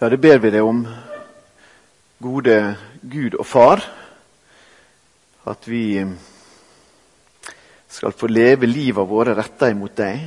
Ja, 0.00 0.08
det 0.08 0.16
ber 0.16 0.38
vi 0.40 0.48
deg 0.48 0.64
om, 0.64 0.78
gode 2.24 2.54
Gud 3.04 3.34
og 3.36 3.44
Far, 3.44 3.82
at 5.44 5.68
vi 5.68 6.00
skal 7.84 8.14
få 8.16 8.30
leve 8.32 8.64
livet 8.64 9.10
våre 9.10 9.34
retta 9.36 9.68
imot 9.68 9.98
deg. 10.00 10.24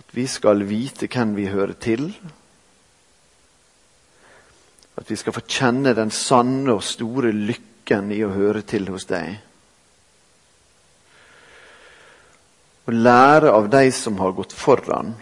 At 0.00 0.16
vi 0.16 0.24
skal 0.32 0.64
vite 0.64 1.10
hvem 1.12 1.36
vi 1.36 1.50
hører 1.52 1.76
til. 1.76 2.08
At 4.96 5.12
vi 5.12 5.20
skal 5.20 5.36
få 5.36 5.44
kjenne 5.44 5.92
den 5.92 6.08
sanne 6.08 6.72
og 6.72 6.82
store 6.88 7.36
lykken 7.36 8.16
i 8.16 8.24
å 8.24 8.32
høre 8.32 8.64
til 8.64 8.88
hos 8.88 9.10
deg. 9.12 9.36
Og 12.88 12.96
lære 12.96 13.52
av 13.52 13.74
de 13.76 13.88
som 13.92 14.16
har 14.24 14.38
gått 14.40 14.56
foran 14.56 15.18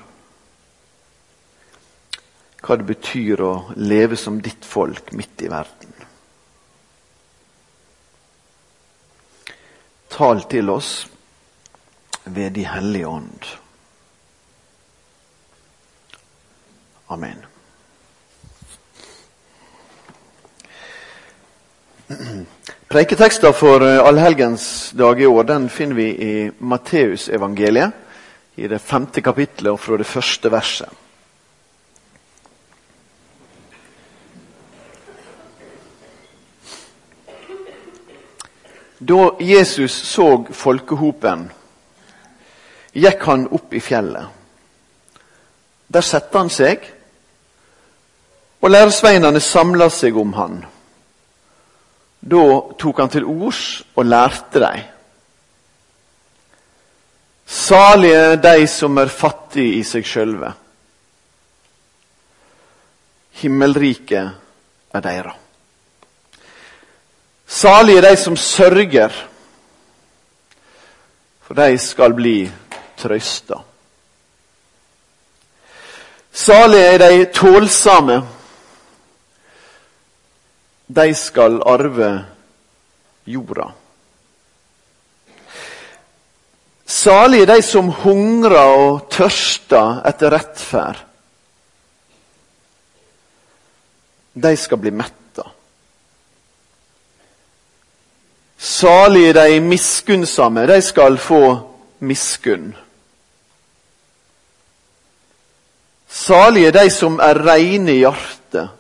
hva 2.67 2.77
det 2.81 2.89
betyr 2.89 3.41
å 3.47 3.53
leve 3.79 4.19
som 4.19 4.41
ditt 4.43 4.67
folk 4.67 5.13
midt 5.15 5.45
i 5.47 5.51
verden. 5.51 5.93
Tal 10.11 10.43
til 10.51 10.73
oss 10.73 10.91
ved 12.25 12.57
De 12.57 12.65
hellige 12.67 13.07
ånd. 13.07 13.47
Amen. 17.15 17.45
Preiketekster 22.91 23.55
for 23.55 23.83
allhelgensdag 23.83 25.23
i 25.23 25.31
år 25.31 25.47
den 25.47 25.69
finner 25.71 26.01
vi 26.01 26.09
i 26.11 26.35
Matteusevangeliet, 26.59 28.03
i 28.57 28.67
det 28.67 28.83
femte 28.83 29.23
kapittelet 29.23 29.75
og 29.75 29.83
fra 29.83 29.99
det 30.01 30.09
første 30.09 30.51
verset. 30.51 31.06
Da 38.99 39.37
Jesus 39.41 39.93
så 40.09 40.45
folkehopen, 40.57 41.51
gikk 42.97 43.27
han 43.29 43.45
opp 43.53 43.75
i 43.77 43.81
fjellet. 43.85 44.33
Der 45.93 46.05
satte 46.05 46.39
han 46.39 46.51
seg, 46.51 46.87
og 48.65 48.73
læresveinene 48.73 49.41
samla 49.45 49.91
seg 49.93 50.17
om 50.17 50.33
han. 50.39 50.59
Da 52.27 52.45
tok 52.81 53.05
han 53.05 53.13
til 53.13 53.29
ords 53.29 53.63
og 53.95 54.09
lærte 54.09 54.65
dem. 54.65 54.85
Salige 57.47 58.37
de 58.43 58.67
som 58.67 58.99
er 58.99 59.13
fattige 59.13 59.77
i 59.79 59.85
seg 59.87 60.09
sjølve. 60.09 60.51
Himmelriket 63.39 64.97
er 64.97 65.05
deira. 65.05 65.37
Salige 67.47 68.03
de 68.03 68.17
som 68.17 68.37
sørger, 68.37 69.13
for 71.47 71.55
de 71.55 71.79
skal 71.79 72.15
bli 72.15 72.51
trøsta. 72.99 73.61
Salige 76.33 76.87
er 76.95 76.99
de 76.99 77.25
tålsomme, 77.33 78.21
de 80.87 81.15
skal 81.15 81.61
arve 81.67 82.11
jorda. 83.27 83.71
Salige 86.87 87.43
er 87.43 87.55
de 87.55 87.63
som 87.63 87.89
hungrer 88.03 88.75
og 88.75 89.07
tørster 89.11 90.03
etter 90.07 90.35
rettferd. 90.35 90.99
De 94.35 94.57
skal 94.57 94.83
bli 94.83 94.91
mette. 94.91 95.26
Salige 98.87 99.33
de 99.33 99.61
miskunnsomme, 99.61 100.63
de 100.67 100.83
skal 100.83 101.17
få 101.19 101.41
miskunn. 101.99 102.69
Salige 106.09 106.71
de 106.71 106.85
som 106.95 107.19
er 107.19 107.41
reine 107.49 107.97
i 107.97 108.05
hjertet. 108.05 108.71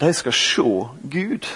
De 0.00 0.10
skal 0.14 0.34
se 0.34 0.66
Gud. 1.14 1.46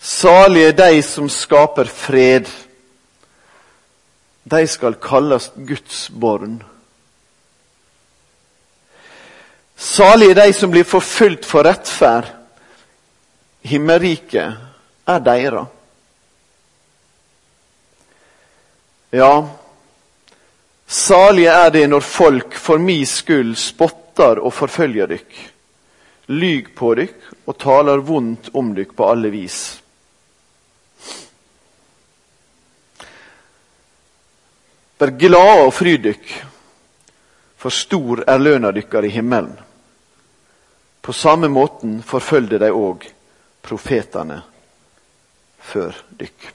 Salige 0.00 0.74
de 0.82 1.02
som 1.06 1.30
skaper 1.30 1.94
fred. 1.94 2.50
De 4.50 4.66
skal 4.66 4.98
kalles 4.98 5.52
Guds 5.56 6.04
barn. 6.10 6.62
Salige 9.76 10.40
de 10.42 10.52
som 10.52 10.70
blir 10.74 10.84
forfulgt 10.84 11.46
for 11.46 11.70
rettferd. 11.70 12.41
Himmelriket 13.62 14.54
er 15.06 15.20
deira. 15.22 15.66
Ja, 19.12 19.48
salige 20.86 21.52
er 21.52 21.70
det 21.70 21.84
når 21.90 22.00
folk 22.00 22.56
for 22.56 22.80
mi 22.80 23.02
skyld 23.06 23.54
spotter 23.60 24.40
og 24.40 24.54
forfølger 24.56 25.10
dykk, 25.12 25.36
lyg 26.32 26.72
på 26.74 26.94
dykk 26.96 27.28
og 27.46 27.58
taler 27.60 28.02
vondt 28.02 28.50
om 28.56 28.72
dykk 28.74 28.96
på 28.96 29.10
alle 29.12 29.30
vis. 29.30 29.60
Vær 35.02 35.10
glade 35.18 35.62
og 35.66 35.72
fryd 35.74 36.04
dykk, 36.08 36.28
for 37.58 37.74
stor 37.74 38.24
er 38.26 38.38
løna 38.38 38.70
dykkar 38.72 39.04
i 39.04 39.10
himmelen. 39.10 39.56
På 41.02 41.12
samme 41.12 41.48
måten 41.50 42.00
forfølgde 42.06 42.60
de 42.62 42.70
òg 42.70 43.10
profetene 43.62 44.42
før 45.62 45.96
dykk. 46.18 46.48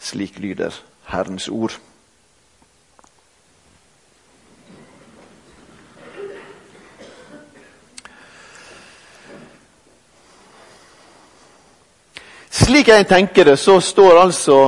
Slik 0.00 0.38
lyder 0.38 0.74
Herrens 1.10 1.48
ord. 1.48 1.76
Slik 12.50 12.88
jeg 12.88 13.06
tenker 13.08 13.44
det, 13.44 13.58
så 13.58 13.80
står 13.80 14.20
altså 14.20 14.58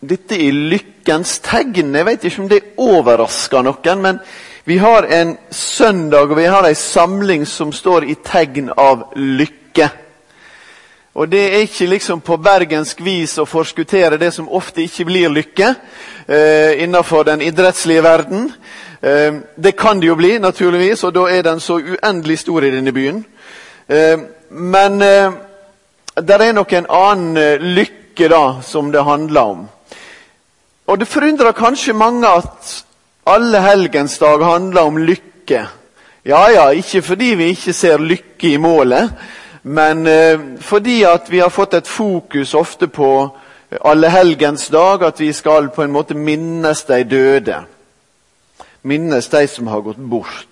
dette 0.00 0.36
i 0.36 0.50
lykkens 0.50 1.38
tegn. 1.44 1.94
Jeg 1.94 2.06
vet 2.06 2.24
ikke 2.24 2.42
om 2.42 2.50
det 2.50 2.60
overrasker 2.80 3.64
noen, 3.64 4.02
men 4.02 4.20
vi 4.68 4.76
har 4.80 5.08
en 5.08 5.36
søndag 5.50 6.30
og 6.30 6.36
vi 6.36 6.44
har 6.44 6.66
en 6.68 6.76
samling 6.76 7.46
som 7.48 7.72
står 7.72 8.04
i 8.12 8.16
tegn 8.24 8.70
av 8.76 9.08
lykke 9.16 9.59
lykke. 9.80 9.90
Og 11.14 11.28
det 11.28 11.40
er 11.42 11.64
ikke 11.64 11.86
liksom 11.90 12.20
på 12.20 12.36
bergensk 12.38 13.00
vis 13.02 13.38
å 13.38 13.46
forskuttere 13.46 14.16
det 14.16 14.30
som 14.32 14.48
ofte 14.48 14.82
ikke 14.82 15.04
blir 15.04 15.28
lykke 15.28 15.74
eh, 16.28 16.84
innenfor 16.84 17.24
den 17.24 17.42
idrettslige 17.42 18.02
verden. 18.02 18.52
Eh, 19.02 19.40
det 19.56 19.76
kan 19.76 20.00
det 20.00 20.06
jo 20.06 20.14
bli, 20.14 20.38
naturligvis, 20.38 21.04
og 21.04 21.14
da 21.14 21.26
er 21.28 21.42
den 21.42 21.60
så 21.60 21.80
uendelig 21.80 22.38
stor 22.38 22.64
i 22.64 22.70
denne 22.70 22.92
byen. 22.92 23.24
Eh, 23.88 24.18
men 24.50 25.02
eh, 25.02 25.32
det 26.14 26.38
er 26.40 26.54
nok 26.54 26.72
en 26.72 26.86
annen 26.86 27.36
eh, 27.36 27.58
lykke 27.58 28.30
da, 28.30 28.60
som 28.62 28.92
det 28.92 29.02
handler 29.02 29.40
om. 29.40 29.66
Og 30.86 30.98
det 30.98 31.10
forundrer 31.10 31.52
kanskje 31.58 31.92
mange 31.92 32.28
at 32.28 32.84
alle 33.26 33.60
helgensdag 33.60 34.46
handler 34.46 34.86
om 34.86 35.02
lykke. 35.02 35.66
Ja, 36.24 36.46
ja, 36.52 36.70
ikke 36.70 37.02
fordi 37.02 37.34
vi 37.34 37.50
ikke 37.50 37.72
ser 37.72 37.98
lykke 37.98 38.54
i 38.54 38.56
målet, 38.62 39.10
men 39.62 40.06
eh, 40.06 40.40
fordi 40.60 41.02
at 41.04 41.30
vi 41.30 41.40
har 41.40 41.50
fått 41.50 41.74
et 41.74 41.88
fokus 41.88 42.54
ofte 42.54 42.88
på 42.88 43.10
allehelgens 43.80 44.68
dag, 44.68 45.02
at 45.04 45.20
vi 45.20 45.32
skal 45.32 45.68
på 45.68 45.82
en 45.82 45.92
måte 45.92 46.14
minnes 46.14 46.84
de 46.84 47.02
døde. 47.04 47.62
Minnes 48.82 49.28
de 49.28 49.46
som 49.48 49.66
har 49.66 49.80
gått 49.84 50.00
bort. 50.00 50.46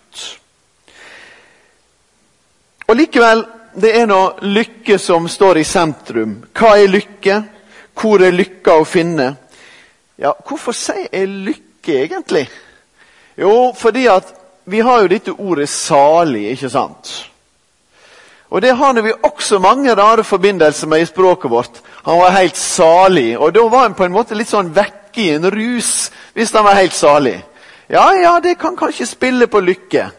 Og 2.88 2.96
Likevel, 2.96 3.44
det 3.80 3.94
er 4.00 4.06
nå 4.08 4.20
lykke 4.42 4.98
som 5.00 5.28
står 5.28 5.60
i 5.60 5.64
sentrum. 5.64 6.38
Hva 6.56 6.76
er 6.78 6.92
lykke? 6.92 7.42
Hvor 7.98 8.22
er 8.22 8.36
lykka 8.36 8.78
å 8.78 8.86
finne? 8.88 9.32
Ja, 10.18 10.32
Hvorfor 10.46 10.74
sier 10.74 11.08
jeg 11.12 11.28
lykke, 11.28 11.94
egentlig? 12.04 12.48
Jo, 13.38 13.72
fordi 13.76 14.06
at 14.10 14.32
vi 14.68 14.80
har 14.84 15.02
jo 15.02 15.08
dette 15.08 15.32
ordet 15.32 15.68
'salig', 15.68 16.50
ikke 16.50 16.70
sant? 16.70 17.30
Og 18.50 18.62
Det 18.62 18.76
har 18.76 19.02
vi 19.02 19.12
også 19.22 19.58
mange 19.58 19.94
rare 19.94 20.24
forbindelser 20.24 20.86
med 20.86 21.00
i 21.00 21.04
språket 21.04 21.50
vårt. 21.50 21.80
Han 22.04 22.18
var 22.18 22.30
helt 22.30 22.56
salig, 22.56 23.38
og 23.38 23.54
da 23.54 23.68
var 23.68 23.82
han 23.82 23.94
på 23.94 24.04
en 24.04 24.12
måte 24.12 24.34
litt 24.34 24.48
sånn 24.48 24.72
vekke 24.74 25.20
i 25.20 25.30
en 25.34 25.50
rus 25.50 26.10
hvis 26.32 26.52
han 26.56 26.64
var 26.64 26.78
helt 26.78 26.94
salig. 26.96 27.36
Ja, 27.88 28.12
ja, 28.14 28.40
det 28.40 28.58
kan 28.58 28.76
kanskje 28.76 29.06
spille 29.06 29.46
på 29.46 29.60
lykke. 29.60 30.10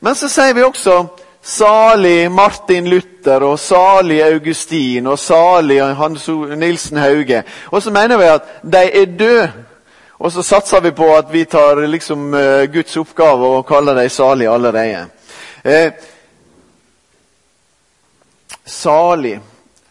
Men 0.00 0.14
så 0.14 0.28
sier 0.28 0.54
vi 0.56 0.64
også 0.64 1.02
salig 1.42 2.30
Martin 2.32 2.88
Luther 2.88 3.44
og 3.44 3.58
salig 3.58 4.22
Augustin 4.24 5.06
og 5.06 5.18
salig 5.18 5.80
Hans 5.96 6.28
Nilsen 6.56 7.00
Hauge. 7.00 7.42
Og 7.70 7.82
så 7.82 7.90
mener 7.90 8.20
vi 8.20 8.28
at 8.28 8.54
de 8.62 8.84
er 9.02 9.04
døde. 9.18 9.52
Og 10.20 10.32
så 10.32 10.42
satser 10.44 10.80
vi 10.84 10.90
på 10.92 11.06
at 11.16 11.32
vi 11.32 11.44
tar 11.48 11.80
liksom 11.88 12.34
uh, 12.34 12.64
Guds 12.72 12.96
oppgave 13.00 13.46
og 13.56 13.66
kaller 13.68 13.96
deg 13.96 14.10
salig 14.12 14.48
allerede. 14.52 15.06
Eh, 15.64 15.92
salig. 18.70 19.38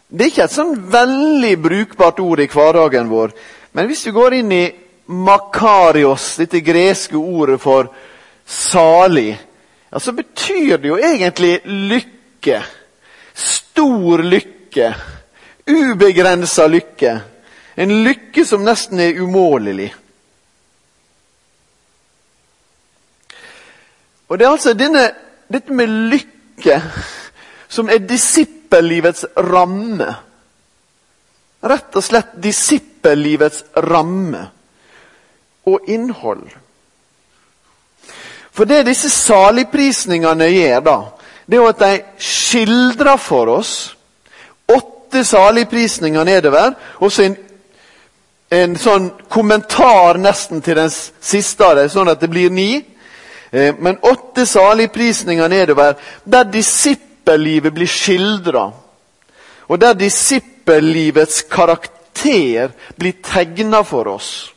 Det 0.07 0.25
er 0.25 0.31
ikke 0.31 0.45
et 0.47 0.55
sånn 0.55 0.75
veldig 0.89 1.55
brukbart 1.61 2.21
ord 2.23 2.41
i 2.41 2.47
hverdagen 2.49 3.11
vår. 3.11 3.35
Men 3.77 3.89
hvis 3.89 4.07
du 4.07 4.13
går 4.15 4.39
inn 4.39 4.53
i 4.55 4.63
makarios, 5.13 6.31
dette 6.39 6.63
greske 6.65 7.17
ordet 7.17 7.59
for 7.61 7.91
salig, 8.45 9.35
ja, 9.89 9.99
så 9.99 10.13
betyr 10.17 10.77
det 10.77 10.89
jo 10.89 10.97
egentlig 10.97 11.59
lykke. 11.65 12.61
Stor 13.33 14.23
lykke. 14.25 14.93
Ubegrensa 15.69 16.67
lykke. 16.67 17.15
En 17.79 17.93
lykke 18.03 18.45
som 18.45 18.65
nesten 18.65 18.99
er 18.99 19.21
umålelig. 19.21 19.91
Og 24.29 24.37
Det 24.37 24.45
er 24.45 24.51
altså 24.51 24.73
denne, 24.77 25.07
dette 25.49 25.73
med 25.73 25.89
lykke 26.11 26.81
som 27.69 27.89
er 27.89 28.05
disippellivets 28.69 29.25
ramme. 29.35 30.15
Rett 31.61 31.95
og 31.95 32.03
slett 32.03 32.37
disippellivets 32.41 33.63
ramme 33.75 34.47
og 35.65 35.79
innhold. 35.87 36.47
For 38.51 38.65
det 38.65 38.85
disse 38.87 39.09
saligprisningene 39.09 40.47
gjør, 40.49 40.79
da, 40.79 40.97
det 41.45 41.57
er 41.57 41.61
jo 41.61 41.69
at 41.69 41.79
de 41.79 42.03
skildrer 42.17 43.17
for 43.17 43.47
oss 43.47 43.95
åtte 44.69 45.23
saligprisninger 45.25 46.23
nedover, 46.23 46.73
og 46.99 47.11
så 47.11 47.23
en, 47.25 47.35
en 48.51 48.75
sånn 48.77 49.09
kommentar 49.29 50.19
nesten 50.21 50.61
til 50.61 50.77
den 50.77 50.91
siste 50.91 51.65
av 51.65 51.75
dem, 51.79 51.89
sånn 51.89 52.11
at 52.11 52.21
det 52.21 52.29
blir 52.29 52.53
ni. 52.53 52.83
Eh, 53.51 53.73
men 53.79 53.97
åtte 54.05 54.45
saligprisninger 54.45 55.49
nedover, 55.49 55.95
der 56.23 56.45
disippellivet 57.29 57.73
blir 57.73 57.87
skildra. 57.87 58.71
Og 59.67 59.81
der 59.81 59.93
disippellivets 59.93 61.43
karakter 61.51 62.71
blir 62.97 63.13
tegna 63.23 63.83
for 63.83 64.07
oss. 64.07 64.53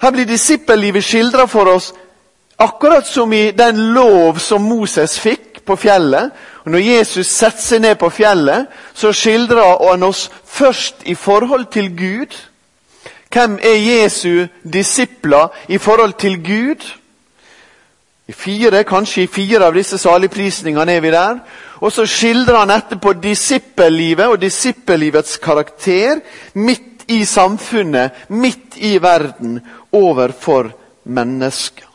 Her 0.00 0.10
blir 0.10 0.26
disippellivet 0.26 1.04
skildra 1.04 1.46
for 1.46 1.66
oss 1.66 1.92
akkurat 2.58 3.06
som 3.06 3.32
i 3.32 3.52
den 3.52 3.94
lov 3.94 4.38
som 4.38 4.62
Moses 4.62 5.18
fikk 5.18 5.64
på 5.64 5.76
fjellet. 5.76 6.30
Og 6.64 6.70
Når 6.70 6.78
Jesus 6.78 7.26
setter 7.26 7.62
seg 7.62 7.80
ned 7.80 7.98
på 7.98 8.10
fjellet, 8.10 8.66
så 8.94 9.12
skildrer 9.12 9.78
han 9.90 10.02
oss 10.02 10.30
først 10.44 11.02
i 11.04 11.14
forhold 11.14 11.66
til 11.72 11.96
Gud. 11.96 12.34
Hvem 13.30 13.58
er 13.62 13.76
Jesu 13.76 14.46
disipler 14.64 15.48
i 15.68 15.78
forhold 15.78 16.12
til 16.18 16.42
Gud? 16.42 16.97
I 18.28 18.32
fire, 18.32 18.84
Kanskje 18.84 19.22
i 19.24 19.30
fire 19.32 19.64
av 19.64 19.76
disse 19.76 19.96
saligprisningene 19.98 20.98
er 20.98 21.00
vi 21.00 21.12
der. 21.14 21.40
Og 21.80 21.92
så 21.94 22.04
skildrer 22.04 22.60
han 22.60 22.74
etterpå 22.74 23.14
disippellivet 23.22 24.28
og 24.28 24.40
disippellivets 24.42 25.38
karakter 25.40 26.20
midt 26.54 27.06
i 27.08 27.22
samfunnet, 27.24 28.26
midt 28.28 28.76
i 28.84 28.98
verden, 29.00 29.60
overfor 29.96 30.74
mennesker. 31.08 31.87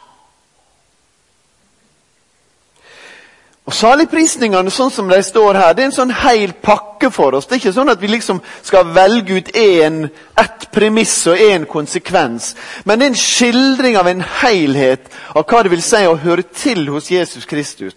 Og 3.64 3.72
Saligprisningene 3.72 4.72
sånn 4.76 4.92
som 4.92 5.08
de 5.08 5.22
står 5.24 5.56
her, 5.56 5.72
det 5.72 5.86
er 5.86 5.88
en 5.88 5.96
sånn 5.96 6.12
hel 6.26 6.52
pakke 6.60 7.08
for 7.16 7.38
oss. 7.38 7.46
Det 7.48 7.56
er 7.56 7.62
ikke 7.62 7.76
sånn 7.78 7.92
at 7.94 8.02
vi 8.02 8.10
liksom 8.12 8.42
skal 8.60 8.90
velge 8.92 9.38
ut 9.40 9.52
ett 9.56 10.66
premiss 10.76 11.16
og 11.32 11.40
én 11.40 11.64
konsekvens. 11.70 12.54
Men 12.84 13.00
det 13.00 13.06
er 13.06 13.14
en 13.14 13.22
skildring 13.22 13.96
av 14.00 14.10
en 14.12 14.26
helhet 14.42 15.08
av 15.32 15.48
hva 15.48 15.64
det 15.64 15.72
vil 15.72 15.86
si 15.86 16.04
å 16.04 16.20
høre 16.20 16.44
til 16.44 16.90
hos 16.92 17.08
Jesus 17.12 17.48
Kristus. 17.48 17.96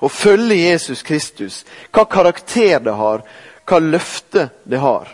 Å 0.00 0.08
følge 0.08 0.56
Jesus 0.56 1.04
Kristus. 1.04 1.60
Hva 1.92 2.06
karakter 2.08 2.80
det 2.80 2.96
har, 2.96 3.20
hva 3.68 3.82
løfte 3.84 4.48
det 4.64 4.80
har. 4.80 5.12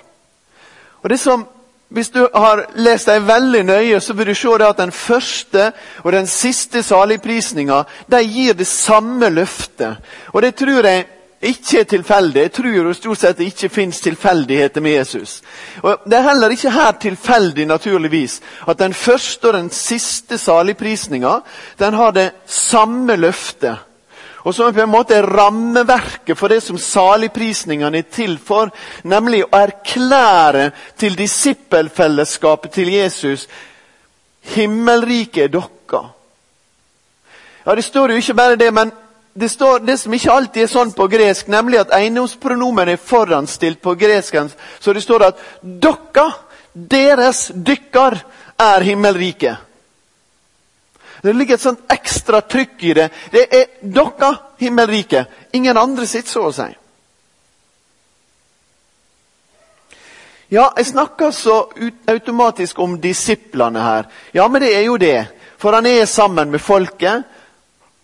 Og 1.02 1.10
det 1.10 1.18
som 1.18 1.48
hvis 1.94 2.10
du 2.10 2.24
har 2.34 2.64
lest 2.74 3.06
deg 3.06 3.22
veldig 3.22 3.60
nøye, 3.68 4.00
så 4.02 4.16
vil 4.18 4.32
du 4.32 4.34
se 4.34 4.54
at 4.66 4.80
den 4.82 4.92
første 4.92 5.68
og 6.02 6.12
den 6.12 6.26
siste 6.26 6.82
saligprisninga 6.82 7.84
de 8.10 8.22
gir 8.26 8.56
det 8.58 8.66
samme 8.66 9.30
løftet. 9.30 10.02
Og 10.32 10.42
det 10.42 10.56
tror 10.58 10.82
jeg 10.82 11.06
ikke 11.44 11.80
er 11.80 11.84
tilfeldig. 11.84 12.40
Jeg 12.40 12.52
tror 12.52 12.74
jo 12.74 12.96
stort 12.98 13.20
sett 13.20 13.38
det 13.38 13.46
ikke 13.52 13.68
fins 13.68 14.00
tilfeldigheter 14.00 14.82
med 14.82 14.96
Jesus. 14.98 15.42
Og 15.82 16.02
Det 16.04 16.18
er 16.18 16.28
heller 16.28 16.50
ikke 16.50 16.70
her 16.70 16.92
tilfeldig, 16.92 17.66
naturligvis, 17.66 18.40
at 18.66 18.78
den 18.78 18.94
første 18.94 19.48
og 19.48 19.54
den 19.54 19.70
siste 19.70 20.38
saligprisninga 20.38 21.38
den 21.78 21.94
har 21.94 22.10
det 22.10 22.30
samme 22.46 23.16
løftet 23.16 23.93
og 24.44 24.54
som 24.54 24.74
på 24.74 24.80
en 24.84 24.92
måte 24.92 25.22
rammeverket 25.24 26.36
for 26.38 26.52
det 26.52 26.60
som 26.62 26.78
saligprisningene 26.78 28.02
er 28.02 28.10
til 28.12 28.36
for, 28.38 28.68
nemlig 29.08 29.40
å 29.46 29.52
erklære 29.56 30.70
til 31.00 31.16
disippelfellesskapet 31.16 32.74
til 32.76 32.92
Jesus 32.92 33.48
himmelriket 34.44 35.44
er 35.44 35.48
dere. 35.48 36.02
Ja, 37.66 37.74
Det 37.74 37.84
står 37.84 38.10
jo 38.10 38.16
ikke 38.16 38.34
bare 38.34 38.56
det, 38.56 38.74
men 38.74 38.92
det 39.34 39.50
står 39.50 39.78
det 39.78 39.98
som 39.98 40.12
ikke 40.14 40.32
alltid 40.32 40.62
er 40.62 40.70
sånn 40.70 40.92
på 40.92 41.08
gresk, 41.08 41.48
nemlig 41.48 41.80
at 41.80 41.94
eiendomspronomen 41.96 42.88
er 42.88 43.00
foranstilt 43.00 43.80
på 43.82 43.94
gresken. 43.94 44.52
Så 44.80 44.92
det 44.92 45.02
står 45.02 45.24
at 45.26 45.40
dere, 45.62 46.32
deres, 46.74 47.50
dykker, 47.54 48.18
er 48.58 48.80
himmelriket. 48.80 49.56
Det 51.24 51.32
ligger 51.32 51.54
et 51.54 51.60
sånt 51.60 51.86
ekstra 51.88 52.42
trykk 52.44 52.82
i 52.84 52.90
det. 52.98 53.04
Det 53.32 53.44
er 53.48 53.70
dere, 53.80 54.28
himmelriket. 54.60 55.30
Ingen 55.56 55.78
andre 55.80 56.04
sitt, 56.06 56.28
så 56.28 56.50
å 56.50 56.52
si. 56.52 56.66
Ja, 60.52 60.66
jeg 60.76 60.90
snakker 60.90 61.32
så 61.32 61.56
automatisk 62.12 62.84
om 62.84 62.98
disiplene 63.00 63.80
her. 63.80 64.12
Ja, 64.36 64.50
men 64.52 64.60
det 64.60 64.74
er 64.76 64.84
jo 64.84 65.00
det. 65.00 65.24
For 65.56 65.72
han 65.72 65.88
er 65.88 66.04
sammen 66.04 66.52
med 66.52 66.60
folket. 66.60 67.24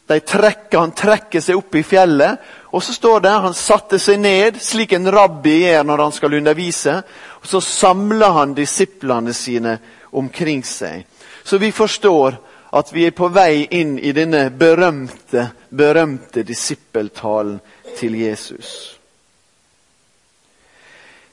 Trekker, 0.09 0.81
han 0.81 0.97
trekker 0.97 1.45
seg 1.45 1.61
opp 1.61 1.77
i 1.77 1.85
fjellet. 1.85 2.41
Og 2.73 2.81
så 2.83 2.97
står 2.97 3.21
det 3.21 3.39
han 3.45 3.55
satte 3.55 4.01
seg 4.01 4.25
ned, 4.25 4.63
slik 4.65 4.97
en 4.97 5.13
rabbi 5.13 5.59
gjør 5.67 5.85
når 5.85 6.09
han 6.09 6.17
skal 6.17 6.41
undervise. 6.41 7.03
Og 7.45 7.53
så 7.53 7.61
samler 7.61 8.33
han 8.41 8.57
disiplene 8.57 9.37
sine 9.37 9.77
omkring 10.17 10.65
seg. 10.65 11.05
Så 11.45 11.61
vi 11.61 11.69
forstår 11.69 12.49
at 12.73 12.93
vi 12.95 13.07
er 13.07 13.15
på 13.17 13.29
vei 13.35 13.67
inn 13.75 13.97
i 13.99 14.13
denne 14.15 14.47
berømte, 14.55 15.49
berømte 15.71 16.45
disippeltalen 16.47 17.59
til 17.99 18.15
Jesus. 18.21 18.97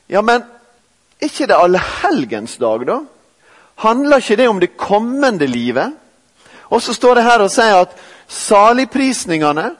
Ja, 0.10 0.22
men 0.22 0.41
er 0.41 1.29
ikke 1.29 1.48
det 1.50 1.58
allehelgensdag, 1.58 2.88
da? 2.88 3.00
Handler 3.84 4.17
ikke 4.17 4.36
det 4.36 4.50
om 4.50 4.60
det 4.60 4.77
kommende 4.77 5.48
livet? 5.48 5.94
Og 6.70 6.82
så 6.82 6.94
står 6.94 7.15
det 7.15 7.24
her 7.24 7.44
og 7.44 7.51
sier 7.51 7.82
at 7.84 7.94
saligprisningene 8.27 9.72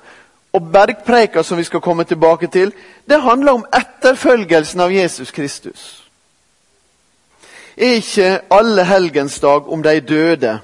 og 0.54 0.72
bergpreika, 0.72 1.44
som 1.44 1.58
vi 1.58 1.64
skal 1.64 1.82
komme 1.82 2.04
tilbake 2.04 2.48
til, 2.48 2.72
det 3.10 3.22
handler 3.22 3.58
om 3.58 3.66
etterfølgelsen 3.74 4.80
av 4.80 4.94
Jesus 4.94 5.32
Kristus. 5.32 6.04
Er 7.78 8.00
ikke 8.00 8.40
alle 8.52 8.84
helgensdag 8.84 9.70
om 9.70 9.84
de 9.84 10.00
døde 10.00 10.60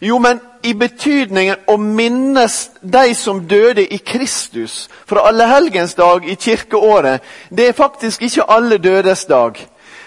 jo, 0.00 0.18
men 0.18 0.40
i 0.62 0.72
betydningen 0.74 1.66
å 1.68 1.76
minnes 1.76 2.70
de 2.80 3.14
som 3.14 3.42
døde 3.48 3.84
i 3.84 3.98
Kristus. 3.98 4.88
fra 5.06 5.20
allehelgensdag 5.28 6.28
i 6.28 6.34
kirkeåret, 6.34 7.22
det 7.50 7.68
er 7.68 7.72
faktisk 7.72 8.22
ikke 8.22 8.48
alle 8.48 8.78
dødes 8.78 9.24
dag. 9.24 9.58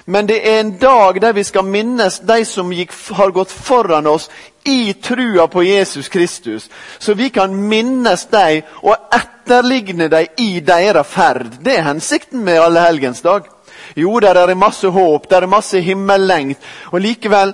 Men 0.06 0.28
det 0.28 0.48
er 0.48 0.60
en 0.60 0.78
dag 0.78 1.22
der 1.22 1.34
vi 1.34 1.44
skal 1.44 1.64
minnes 1.64 2.20
de 2.20 2.46
som 2.46 2.72
gikk, 2.72 2.92
har 3.12 3.32
gått 3.32 3.52
foran 3.52 4.08
oss 4.08 4.30
i 4.64 4.94
trua 4.94 5.48
på 5.48 5.64
Jesus 5.64 6.10
Kristus. 6.10 6.70
Så 7.00 7.14
vi 7.14 7.30
kan 7.30 7.56
minnes 7.56 8.26
dem 8.26 8.64
og 8.82 8.96
etterligne 9.16 10.10
dem 10.10 10.28
i 10.38 10.60
deres 10.60 11.08
ferd. 11.08 11.60
Det 11.64 11.78
er 11.78 11.88
hensikten 11.88 12.44
med 12.44 12.60
allehelgensdag. 12.60 13.48
Jo, 13.96 14.20
der 14.20 14.36
er 14.36 14.48
det 14.48 14.58
masse 14.58 14.88
håp, 14.88 15.30
der 15.30 15.42
er 15.42 15.48
masse 15.48 15.80
himmellengt. 15.82 16.58
Og 16.92 17.02
likevel 17.02 17.54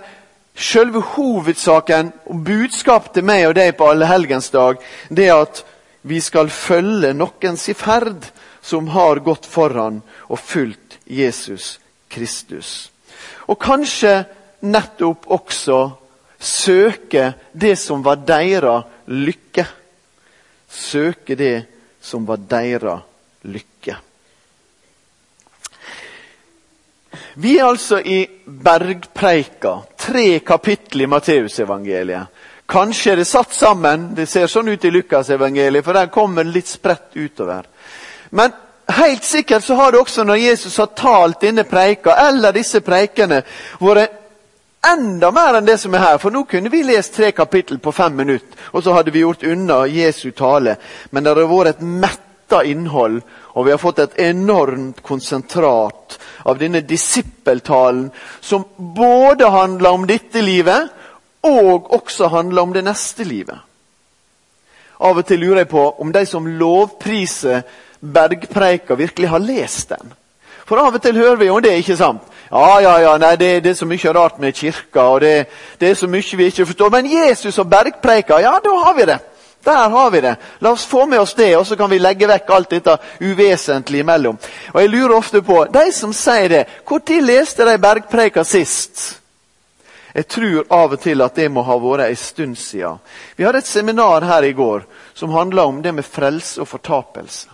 Selve 0.60 1.00
hovedsaken 1.16 2.12
og 2.28 2.44
budskapet 2.46 3.14
til 3.16 3.28
meg 3.28 3.46
og 3.48 3.56
deg 3.56 3.78
på 3.80 3.88
allehelgensdag, 3.94 4.82
det 5.10 5.30
er 5.30 5.40
at 5.46 5.64
vi 6.10 6.20
skal 6.24 6.52
følge 6.52 7.14
noens 7.16 7.68
i 7.72 7.76
ferd 7.78 8.28
som 8.62 8.90
har 8.92 9.22
gått 9.24 9.48
foran 9.48 10.02
og 10.28 10.40
fulgt 10.40 11.00
Jesus 11.08 11.78
Kristus. 12.12 12.92
Og 13.48 13.60
kanskje 13.60 14.26
nettopp 14.68 15.30
også 15.32 15.80
søke 16.40 17.34
det 17.54 17.76
som 17.80 18.04
var 18.04 18.20
deres 18.28 18.86
lykke. 19.08 19.66
Søke 20.70 21.36
det 21.36 21.56
som 22.02 22.28
var 22.28 22.38
deres 22.38 23.08
lykke. 23.44 23.69
Vi 27.42 27.54
er 27.58 27.70
altså 27.70 28.02
i 28.04 28.26
bergpreika, 28.46 29.78
tre 29.98 30.40
kapittel 30.44 31.06
i 31.06 31.08
Matteusevangeliet. 31.08 32.28
Kanskje 32.68 33.14
er 33.14 33.22
det 33.22 33.28
satt 33.30 33.54
sammen, 33.56 34.10
det 34.16 34.26
ser 34.28 34.50
sånn 34.52 34.68
ut 34.68 34.84
i 34.84 34.92
Lukasevangeliet, 34.92 35.86
for 35.86 35.96
der 35.96 36.12
kommer 36.12 36.44
det 36.44 36.58
litt 36.58 36.68
spredt 36.68 37.16
utover. 37.16 37.64
Men 38.36 38.52
helt 38.92 39.24
sikkert 39.24 39.64
så 39.64 39.78
har 39.80 39.96
det 39.96 40.02
også, 40.02 40.28
når 40.28 40.42
Jesus 40.44 40.76
har 40.84 40.92
talt 41.00 41.40
denne 41.42 41.64
preika, 41.64 42.18
eller 42.28 42.52
disse 42.60 42.84
preikene, 42.84 43.40
vært 43.80 44.20
enda 44.92 45.32
mer 45.32 45.62
enn 45.62 45.72
det 45.72 45.80
som 45.80 45.96
er 45.96 46.04
her. 46.10 46.20
For 46.20 46.36
nå 46.36 46.44
kunne 46.44 46.72
vi 46.74 46.84
lest 46.84 47.16
tre 47.16 47.32
kapittel 47.32 47.80
på 47.80 47.96
fem 47.96 48.20
minutter, 48.20 48.68
og 48.74 48.84
så 48.84 49.00
hadde 49.00 49.16
vi 49.16 49.24
gjort 49.24 49.48
unna 49.48 49.86
Jesu 49.88 50.34
tale. 50.36 50.76
Men 51.12 51.24
det 51.24 51.38
har 51.40 51.54
vært 51.56 51.78
et 51.78 51.88
metta 52.50 52.64
innhold, 52.64 53.22
og 53.54 53.66
vi 53.66 53.72
har 53.72 53.78
fått 53.78 54.00
et 54.00 54.20
enormt 54.20 55.04
konsentrat 55.04 56.20
av 56.44 56.58
denne 56.58 56.82
disippeltalen, 56.82 58.10
som 58.42 58.66
både 58.78 59.50
handler 59.50 59.90
om 59.90 60.08
dette 60.08 60.42
livet, 60.42 60.90
og 61.44 61.94
også 61.94 62.28
handler 62.28 62.62
om 62.62 62.74
det 62.74 62.84
neste 62.84 63.24
livet. 63.24 63.58
Av 65.00 65.18
og 65.18 65.26
til 65.26 65.40
lurer 65.40 65.64
jeg 65.64 65.70
på 65.70 65.84
om 66.02 66.12
de 66.12 66.26
som 66.26 66.48
lovpriser 66.48 67.62
bergpreika, 68.00 68.96
virkelig 68.96 69.30
har 69.30 69.40
lest 69.40 69.90
den. 69.90 70.14
For 70.66 70.78
av 70.78 70.94
og 70.94 71.02
til 71.02 71.18
hører 71.18 71.38
vi 71.38 71.48
jo 71.48 71.60
det, 71.60 71.78
ikke 71.80 71.98
sant? 71.98 72.22
Ja, 72.52 72.80
ja, 72.82 72.98
ja, 73.00 73.18
nei, 73.18 73.36
det, 73.38 73.64
det, 73.64 73.72
er 73.72 73.78
så 73.78 73.86
mye 73.86 74.14
rart 74.14 74.40
med 74.40 74.54
kirka, 74.58 75.02
og 75.02 75.22
det, 75.22 75.48
det, 75.80 75.90
er 75.90 75.96
så 75.96 76.08
mye 76.08 76.38
vi 76.38 76.50
ikke 76.50 76.66
forstår. 76.66 76.90
Men 76.90 77.10
Jesus 77.10 77.60
og 77.60 77.70
bergpreika, 77.70 78.42
ja, 78.42 78.58
da 78.64 78.76
har 78.84 78.96
vi 78.98 79.06
det. 79.06 79.20
Der 79.70 79.90
har 79.90 80.12
vi 80.12 80.22
det. 80.22 80.36
La 80.60 80.72
oss 80.72 80.86
få 80.86 81.06
med 81.06 81.20
oss 81.20 81.34
det, 81.34 81.58
og 81.58 81.68
så 81.68 81.76
kan 81.78 81.90
vi 81.90 82.00
legge 82.00 82.26
vekk 82.28 82.48
alt 82.50 82.72
dette 82.74 82.96
uvesentlige 83.22 84.02
imellom. 84.02 84.38
Og 84.74 84.82
Jeg 84.82 84.90
lurer 84.90 85.14
ofte 85.14 85.42
på, 85.46 85.66
de 85.70 85.92
som 85.94 86.14
sier 86.14 86.50
det, 86.50 86.64
når 86.90 87.22
leste 87.22 87.66
de 87.66 87.76
bergpreika 87.78 88.44
sist? 88.44 89.20
Jeg 90.14 90.28
tror 90.28 90.66
av 90.74 90.96
og 90.98 91.02
til 91.04 91.22
at 91.22 91.36
det 91.36 91.52
må 91.54 91.62
ha 91.62 91.78
vært 91.78 92.10
en 92.10 92.18
stund 92.18 92.58
siden. 92.58 92.98
Vi 93.38 93.46
hadde 93.46 93.62
et 93.62 93.70
seminar 93.70 94.26
her 94.26 94.44
i 94.44 94.56
går 94.58 94.88
som 95.14 95.38
handla 95.38 95.66
om 95.70 95.84
det 95.86 95.94
med 95.94 96.06
frelse 96.06 96.62
og 96.62 96.68
fortapelse. 96.68 97.48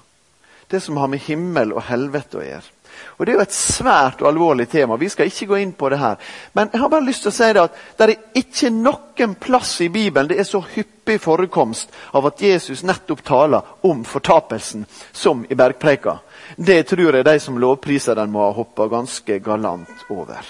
Det 0.72 0.80
som 0.80 0.98
har 0.98 1.12
med 1.12 1.20
himmel 1.20 1.76
og 1.76 1.84
helvete 1.84 2.40
å 2.40 2.46
gjøre. 2.48 2.75
Og 3.18 3.26
Det 3.26 3.32
er 3.32 3.38
jo 3.38 3.46
et 3.46 3.54
svært 3.56 4.22
og 4.22 4.28
alvorlig 4.28 4.68
tema. 4.70 4.98
Vi 5.00 5.10
skal 5.10 5.30
ikke 5.32 5.48
gå 5.48 5.60
inn 5.62 5.72
på 5.74 5.90
det 5.90 6.00
her. 6.00 6.16
Men 6.54 6.70
jeg 6.74 6.82
har 6.82 6.90
bare 6.90 7.06
lyst 7.06 7.24
til 7.24 7.32
å 7.32 7.36
si 7.36 7.48
det 7.54 7.62
at 7.62 7.78
det 7.98 8.08
er 8.10 8.42
ikke 8.42 8.72
noen 8.76 9.36
plass 9.40 9.78
i 9.82 9.88
Bibelen 9.90 10.28
det 10.28 10.40
er 10.40 10.48
så 10.50 10.60
hyppig 10.60 11.22
forekomst 11.24 11.96
av 12.12 12.28
at 12.28 12.42
Jesus 12.44 12.84
nettopp 12.84 13.24
taler 13.24 13.62
om 13.88 14.04
fortapelsen 14.04 14.84
som 15.12 15.46
i 15.50 15.56
bergpreika. 15.56 16.18
Det 16.58 16.84
tror 16.90 17.16
jeg 17.16 17.26
de 17.26 17.40
som 17.40 17.58
lovpriser 17.60 18.20
den, 18.20 18.32
må 18.32 18.44
ha 18.44 18.52
hoppa 18.52 18.90
ganske 18.92 19.40
galant 19.40 20.06
over. 20.10 20.44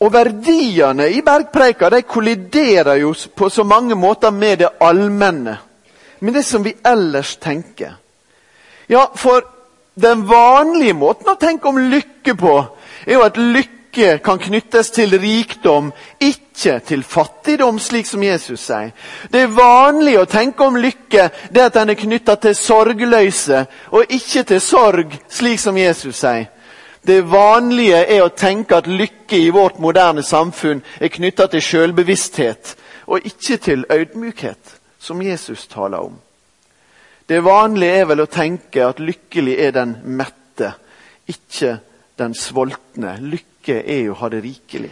Og 0.00 0.12
verdiene 0.12 1.10
i 1.12 1.20
bergpreika 1.26 1.90
de 1.92 2.02
kolliderer 2.08 3.02
jo 3.02 3.10
på 3.34 3.50
så 3.50 3.64
mange 3.64 3.98
måter 3.98 4.30
med 4.30 4.62
det 4.62 4.70
allmenne. 4.80 5.58
Med 6.20 6.34
det 6.34 6.44
som 6.44 6.62
vi 6.62 6.72
ellers 6.84 7.34
tenker. 7.36 7.98
Ja, 8.90 9.10
for 9.14 9.44
den 9.94 10.24
vanlige 10.26 10.96
måten 10.98 11.28
å 11.30 11.38
tenke 11.38 11.68
om 11.70 11.76
lykke 11.78 12.34
på, 12.34 12.54
er 13.06 13.14
jo 13.14 13.22
at 13.22 13.36
lykke 13.38 14.16
kan 14.24 14.38
knyttes 14.42 14.88
til 14.90 15.14
rikdom, 15.14 15.92
ikke 16.18 16.80
til 16.88 17.04
fattigdom, 17.06 17.78
slik 17.78 18.08
som 18.10 18.24
Jesus 18.26 18.64
sier. 18.66 18.88
Det 19.30 19.44
vanlige 19.54 20.24
å 20.24 20.28
tenke 20.30 20.66
om 20.66 20.78
lykke 20.82 21.28
det 21.54 21.62
er 21.62 21.68
at 21.68 21.76
den 21.78 21.92
er 21.94 21.98
knytta 22.00 22.34
til 22.42 22.56
sorgløse, 22.58 23.60
og 23.94 24.10
ikke 24.10 24.42
til 24.48 24.62
sorg, 24.64 25.14
slik 25.30 25.62
som 25.62 25.78
Jesus 25.78 26.24
sier. 26.24 26.48
Det 27.06 27.20
vanlige 27.30 28.00
er 28.10 28.24
å 28.24 28.32
tenke 28.34 28.80
at 28.82 28.88
lykke 28.90 29.38
i 29.38 29.52
vårt 29.54 29.78
moderne 29.78 30.24
samfunn 30.26 30.82
er 30.98 31.14
knytta 31.14 31.46
til 31.52 31.62
sjølbevissthet, 31.62 32.74
og 33.06 33.22
ikke 33.22 33.60
til 33.68 33.86
ødmykhet, 33.86 34.74
som 34.98 35.22
Jesus 35.22 35.68
taler 35.70 36.10
om. 36.10 36.18
Det 37.30 37.38
vanlige 37.46 38.00
er 38.00 38.08
vel 38.10 38.24
å 38.24 38.26
tenke 38.26 38.82
at 38.82 38.98
lykkelig 38.98 39.52
er 39.62 39.74
den 39.76 39.92
mette, 40.18 40.72
ikke 41.30 41.76
den 42.18 42.34
sultne. 42.34 43.12
Lykke 43.22 43.76
er 43.84 44.00
jo 44.08 44.16
å 44.16 44.18
ha 44.24 44.30
det 44.32 44.40
rikelig. 44.42 44.90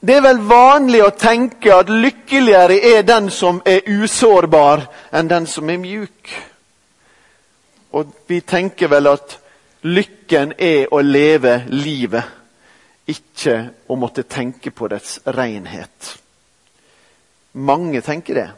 Det 0.00 0.18
er 0.18 0.26
vel 0.26 0.42
vanlig 0.44 1.00
å 1.06 1.14
tenke 1.16 1.72
at 1.72 1.88
lykkeligere 1.88 2.76
er 2.84 3.08
den 3.08 3.32
som 3.32 3.62
er 3.64 3.88
usårbar, 3.88 4.84
enn 5.16 5.32
den 5.32 5.48
som 5.48 5.72
er 5.72 5.80
mjuk. 5.80 6.34
Og 7.96 8.12
vi 8.28 8.42
tenker 8.44 8.92
vel 8.92 9.08
at 9.14 9.38
lykken 9.88 10.52
er 10.52 10.92
å 10.92 11.00
leve 11.00 11.62
livet, 11.72 12.28
ikke 13.08 13.58
å 13.88 13.96
måtte 13.96 14.28
tenke 14.28 14.68
på 14.70 14.92
dets 14.92 15.22
renhet. 15.32 16.14
Mange 17.56 18.04
tenker 18.04 18.44
det. 18.44 18.48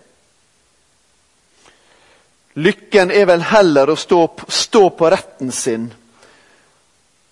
Lykken 2.55 3.11
er 3.11 3.29
vel 3.31 3.45
heller 3.47 3.93
å 3.93 3.97
stå, 3.97 4.25
stå 4.49 4.89
på 4.99 5.11
retten 5.11 5.53
sin, 5.55 5.87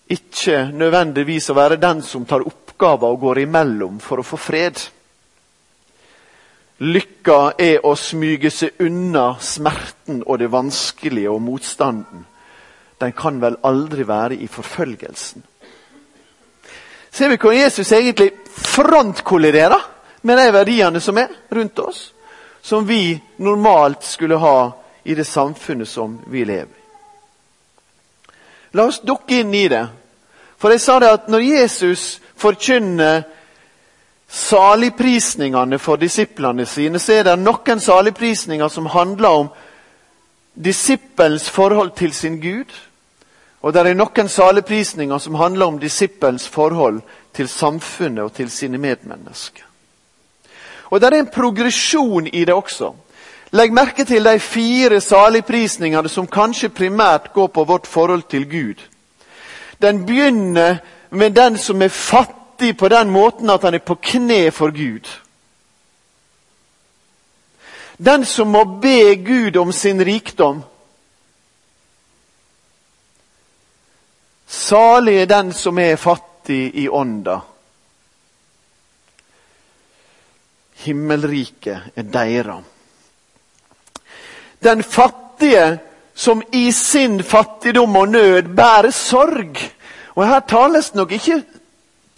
ikke 0.08 0.68
nødvendigvis 0.70 1.50
å 1.50 1.56
være 1.58 1.80
den 1.82 2.04
som 2.06 2.24
tar 2.24 2.46
oppgaver 2.46 3.10
og 3.10 3.20
går 3.26 3.42
imellom 3.42 3.98
for 4.00 4.22
å 4.22 4.26
få 4.26 4.38
fred. 4.40 4.78
Lykka 6.78 7.58
er 7.58 7.82
å 7.82 7.96
smyge 7.98 8.52
seg 8.54 8.78
unna 8.86 9.32
smerten 9.42 10.22
og 10.22 10.38
det 10.38 10.52
vanskelige 10.52 11.34
og 11.34 11.42
motstanden. 11.42 12.22
Den 12.98 13.12
kan 13.18 13.42
vel 13.42 13.58
aldri 13.66 14.06
være 14.06 14.38
i 14.38 14.46
forfølgelsen. 14.46 15.42
Ser 17.10 17.32
vi 17.32 17.38
hvor 17.42 17.52
Jesus 17.52 17.90
egentlig 17.92 18.30
frontkolliderer 18.54 19.82
med 20.22 20.38
de 20.38 20.50
verdiene 20.54 21.02
som 21.02 21.18
er 21.18 21.34
rundt 21.50 21.78
oss? 21.82 22.12
Som 22.62 22.86
vi 22.86 23.18
normalt 23.42 24.06
skulle 24.06 24.38
ha 24.38 24.58
i 25.08 25.14
det 25.14 25.24
samfunnet 25.24 25.88
som 25.88 26.18
vi 26.26 26.44
lever 26.44 26.68
i. 26.68 26.84
La 28.76 28.84
oss 28.84 29.00
dukke 29.00 29.40
inn 29.40 29.54
i 29.54 29.68
det. 29.68 29.86
For 30.60 30.74
jeg 30.74 30.82
sa 30.84 30.98
det 31.00 31.08
at 31.08 31.30
når 31.32 31.46
Jesus 31.46 32.20
forkynner 32.36 33.22
saligprisningene 34.28 35.78
for 35.80 35.96
disiplene 35.96 36.66
sine, 36.68 37.00
så 37.00 37.12
er 37.16 37.24
det 37.24 37.38
noen 37.40 37.80
saligprisninger 37.80 38.68
som 38.68 38.90
handler 38.92 39.28
om 39.28 39.48
disippelens 40.52 41.48
forhold 41.50 41.94
til 41.96 42.12
sin 42.12 42.36
Gud. 42.42 42.68
Og 43.62 43.72
det 43.72 43.86
er 43.86 43.96
noen 43.96 44.28
saligprisninger 44.28 45.18
som 45.18 45.40
handler 45.40 45.72
om 45.72 45.80
disippelens 45.80 46.48
forhold 46.48 47.00
til 47.32 47.48
samfunnet 47.48 48.24
og 48.24 48.32
til 48.36 48.50
sine 48.50 48.78
medmennesker. 48.78 49.64
Og 50.90 51.00
det 51.00 51.08
er 51.08 51.20
en 51.22 51.32
progresjon 51.32 52.26
i 52.26 52.44
det 52.44 52.54
også. 52.54 52.92
Legg 53.50 53.72
merke 53.72 54.04
til 54.04 54.24
de 54.24 54.36
fire 54.40 55.00
saligprisningene 55.00 56.08
som 56.12 56.28
kanskje 56.28 56.68
primært 56.68 57.32
går 57.32 57.48
på 57.48 57.64
vårt 57.64 57.86
forhold 57.86 58.26
til 58.28 58.44
Gud. 58.50 58.82
Den 59.82 60.04
begynner 60.06 60.78
med 61.10 61.30
den 61.30 61.56
som 61.58 61.82
er 61.82 61.88
fattig 61.88 62.76
på 62.76 62.88
den 62.88 63.10
måten 63.10 63.50
at 63.50 63.64
han 63.64 63.74
er 63.74 63.84
på 63.84 63.94
kne 63.94 64.50
for 64.52 64.70
Gud. 64.70 65.08
Den 67.98 68.24
som 68.24 68.52
må 68.52 68.64
be 68.82 69.16
Gud 69.16 69.56
om 69.56 69.72
sin 69.72 70.04
rikdom. 70.04 70.62
Salig 74.46 75.22
er 75.22 75.26
den 75.26 75.52
som 75.52 75.78
er 75.78 75.96
fattig 75.96 76.74
i 76.74 76.88
ånda. 76.88 77.40
Himmelriket 80.84 81.96
er 81.96 82.02
deira. 82.02 82.60
Den 84.62 84.82
fattige 84.82 85.78
som 86.14 86.42
i 86.52 86.72
sin 86.72 87.22
fattigdom 87.22 87.96
og 87.96 88.08
nød 88.08 88.42
bærer 88.56 88.90
sorg. 88.90 89.58
Og 90.14 90.26
Her 90.26 90.40
tales 90.40 90.90
det 90.90 90.98
nok 90.98 91.12
ikke 91.12 91.42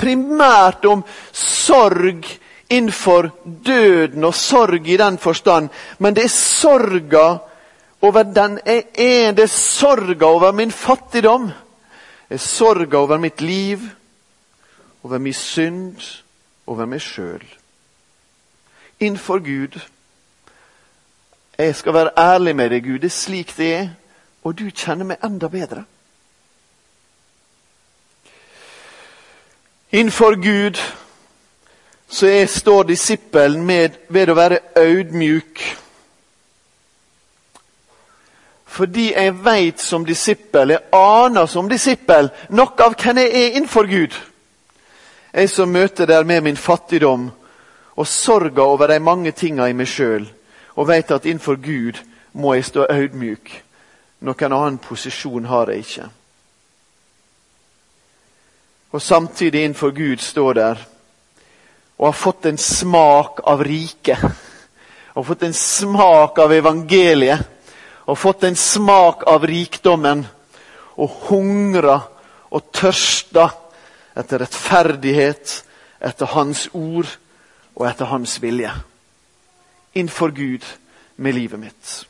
primært 0.01 0.85
om 0.85 1.05
sorg 1.33 2.25
innenfor 2.71 3.29
døden 3.67 4.25
og 4.25 4.35
sorg 4.35 4.89
i 4.89 4.97
den 4.97 5.19
forstand, 5.19 5.69
men 5.99 6.17
det 6.17 6.25
er 6.25 6.33
sorga 6.33 7.27
over 8.01 8.23
den 8.23 8.59
jeg 8.67 8.85
er. 8.95 9.33
Det 9.33 9.43
er 9.43 9.47
sorga 9.47 10.25
over 10.25 10.53
min 10.53 10.73
fattigdom. 10.73 11.51
Det 12.29 12.35
er 12.35 12.45
sorga 12.45 12.97
over 12.97 13.19
mitt 13.19 13.41
liv, 13.41 13.79
over 15.03 15.19
min 15.19 15.35
synd, 15.35 16.23
over 16.67 16.87
meg 16.87 17.03
sjøl. 17.03 17.43
Innenfor 19.01 19.39
Gud 19.39 19.81
jeg 21.65 21.77
skal 21.77 21.95
være 21.95 22.11
ærlig 22.19 22.57
med 22.57 22.71
deg, 22.71 22.85
Gud. 22.85 22.99
Det 22.99 23.11
er 23.11 23.17
slik 23.17 23.57
det 23.57 23.75
er. 23.75 23.89
Og 24.45 24.59
du 24.59 24.71
kjenner 24.71 25.05
meg 25.05 25.25
enda 25.25 25.49
bedre. 25.49 25.85
Innenfor 29.93 30.39
Gud 30.39 30.79
så 32.09 32.27
er, 32.27 32.47
står 32.47 32.83
disippelen 32.83 33.63
med, 33.67 33.99
ved 34.09 34.31
å 34.31 34.35
være 34.39 34.59
audmjuk. 34.79 35.63
Fordi 38.71 39.13
jeg 39.13 39.35
veit 39.45 39.83
som 39.83 40.07
disippel, 40.07 40.75
jeg 40.75 40.87
aner 40.95 41.47
som 41.51 41.69
disippel, 41.71 42.31
nok 42.55 42.81
av 42.81 42.95
hvem 42.99 43.19
jeg 43.23 43.31
er 43.35 43.57
innenfor 43.59 43.91
Gud. 43.91 44.15
Jeg 45.35 45.51
som 45.51 45.71
møter 45.71 46.07
der 46.07 46.25
med 46.25 46.43
min 46.47 46.57
fattigdom 46.57 47.31
og 47.97 48.07
sorga 48.07 48.63
over 48.63 48.87
de 48.91 48.99
mange 49.03 49.33
tinga 49.35 49.67
i 49.69 49.75
meg 49.75 49.91
sjøl, 49.91 50.27
og 50.75 50.89
veit 50.89 51.11
at 51.11 51.27
innenfor 51.27 51.59
Gud 51.63 51.99
må 52.33 52.55
jeg 52.55 52.65
stå 52.65 52.87
audmjuk. 52.91 53.51
Noen 54.21 54.53
annen 54.53 54.79
posisjon 54.79 55.49
har 55.49 55.71
jeg 55.71 55.85
ikke. 55.85 56.09
Og 58.91 59.03
samtidig 59.03 59.65
innenfor 59.65 59.91
Gud 59.95 60.19
står 60.19 60.53
der 60.53 60.87
og 62.01 62.07
har 62.07 62.17
fått 62.17 62.47
en 62.49 62.59
smak 62.59 63.43
av 63.45 63.61
riket. 63.65 64.23
Og 65.15 65.27
fått 65.27 65.43
en 65.45 65.55
smak 65.55 66.39
av 66.41 66.53
evangeliet. 66.57 67.43
Og 68.09 68.17
fått 68.19 68.47
en 68.49 68.57
smak 68.57 69.27
av 69.29 69.45
rikdommen. 69.45 70.25
Og 70.97 71.19
hungra 71.29 71.99
og 72.51 72.71
tørsta 72.73 73.51
etter 74.17 74.41
rettferdighet, 74.43 75.53
etter 76.01 76.33
Hans 76.33 76.67
ord 76.73 77.09
og 77.77 77.85
etter 77.87 78.09
Hans 78.11 78.39
vilje. 78.43 78.73
Innenfor 79.95 80.31
Gud 80.31 80.65
med 81.17 81.33
livet 81.33 81.61
mitt. 81.61 82.07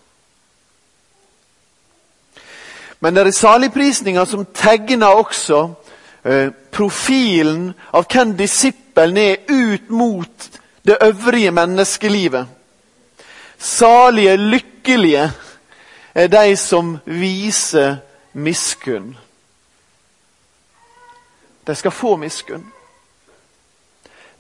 Men 3.01 3.15
det 3.15 3.27
er 3.27 3.31
saligprisninga 3.31 4.25
som 4.27 4.45
tegner 4.55 5.17
også 5.17 5.61
eh, 6.25 6.51
profilen 6.73 7.73
av 7.93 8.05
hvem 8.13 8.37
disippelen 8.37 9.17
er 9.17 9.37
ut 9.49 9.91
mot 9.91 10.51
det 10.85 10.99
øvrige 11.01 11.51
menneskelivet. 11.51 12.47
Salige, 13.59 14.37
lykkelige 14.37 15.33
er 16.15 16.27
de 16.27 16.57
som 16.57 16.99
viser 17.05 17.97
miskunn. 18.33 19.17
De 21.67 21.75
skal 21.75 21.91
få 21.91 22.17
miskunn. 22.17 22.67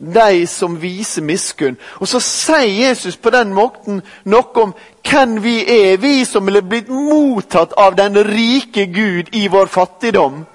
De 0.00 0.46
som 0.48 0.78
viser 0.80 1.22
miskunn. 1.22 1.76
Og 2.00 2.08
så 2.08 2.20
sier 2.24 2.88
Jesus 2.88 3.18
på 3.20 3.30
den 3.30 3.52
måten 3.52 4.00
noe 4.24 4.62
om 4.62 4.72
hvem 5.04 5.36
vi 5.44 5.58
er, 5.68 5.98
vi 6.00 6.24
som 6.24 6.48
er 6.48 6.64
blitt 6.64 6.88
mottatt 6.88 7.76
av 7.76 7.98
den 7.98 8.16
rike 8.24 8.86
Gud 8.88 9.34
i 9.36 9.44
vår 9.52 9.68
fattigdom 9.68 10.46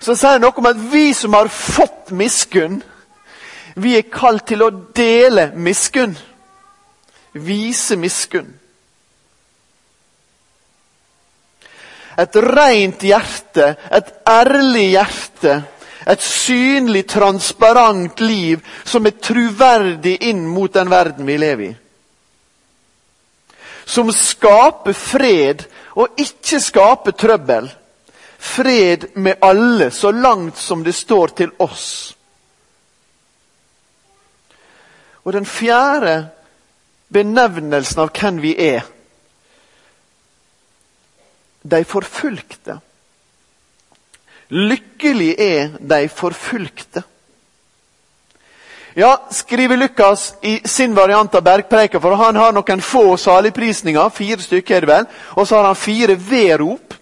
så 0.00 0.16
sier 0.16 0.38
han 0.38 0.44
noe 0.46 0.56
om 0.56 0.68
at 0.70 0.80
vi 0.90 1.10
som 1.16 1.36
har 1.36 1.50
fått 1.52 2.10
miskunn, 2.16 2.80
vi 3.76 3.94
er 3.98 4.08
kalt 4.12 4.46
til 4.48 4.64
å 4.64 4.72
dele 4.96 5.50
miskunn. 5.54 6.16
Vise 7.36 7.98
miskunn. 8.00 8.48
Et 12.20 12.38
rent 12.42 13.04
hjerte, 13.06 13.74
et 13.92 14.08
ærlig 14.28 14.88
hjerte, 14.96 15.60
et 16.12 16.22
synlig, 16.24 17.04
transparent 17.08 18.20
liv 18.20 18.62
som 18.84 19.06
er 19.06 19.18
truverdig 19.22 20.16
inn 20.30 20.46
mot 20.48 20.72
den 20.74 20.90
verden 20.90 21.28
vi 21.28 21.36
lever 21.38 21.66
i. 21.68 21.74
Som 23.84 24.12
skaper 24.14 24.94
fred 24.94 25.66
og 25.98 26.18
ikke 26.20 26.60
skaper 26.62 27.16
trøbbel 27.18 27.70
fred 28.40 29.04
med 29.14 29.34
alle, 29.40 29.90
så 29.90 30.10
langt 30.10 30.56
som 30.56 30.84
det 30.84 30.94
står 30.94 31.26
til 31.26 31.50
oss. 31.58 32.16
Og 35.24 35.32
den 35.32 35.44
fjerde 35.46 36.30
benevnelsen 37.12 38.00
av 38.00 38.14
hvem 38.16 38.40
vi 38.40 38.54
er 38.56 38.86
De 41.60 41.84
forfulgte. 41.84 42.78
Lykkelig 44.50 45.34
er 45.38 45.68
de 45.78 46.08
forfulgte. 46.08 47.02
Ja, 48.94 49.12
skriver 49.30 49.76
Lukas 49.76 50.34
i 50.42 50.60
sin 50.64 50.94
variant 50.94 51.34
av 51.34 51.42
bergpreika, 51.42 52.00
for 52.00 52.18
han 52.18 52.36
har 52.36 52.52
noen 52.52 52.82
få 52.82 53.14
saligprisninger, 53.16 54.10
fire 54.10 54.42
stykker 54.42 54.76
er 54.76 54.86
det 54.86 54.90
vel, 54.90 55.06
og 55.38 55.46
så 55.46 55.60
har 55.60 55.68
han 55.70 55.78
fire 55.78 56.16
vedrop. 56.18 56.94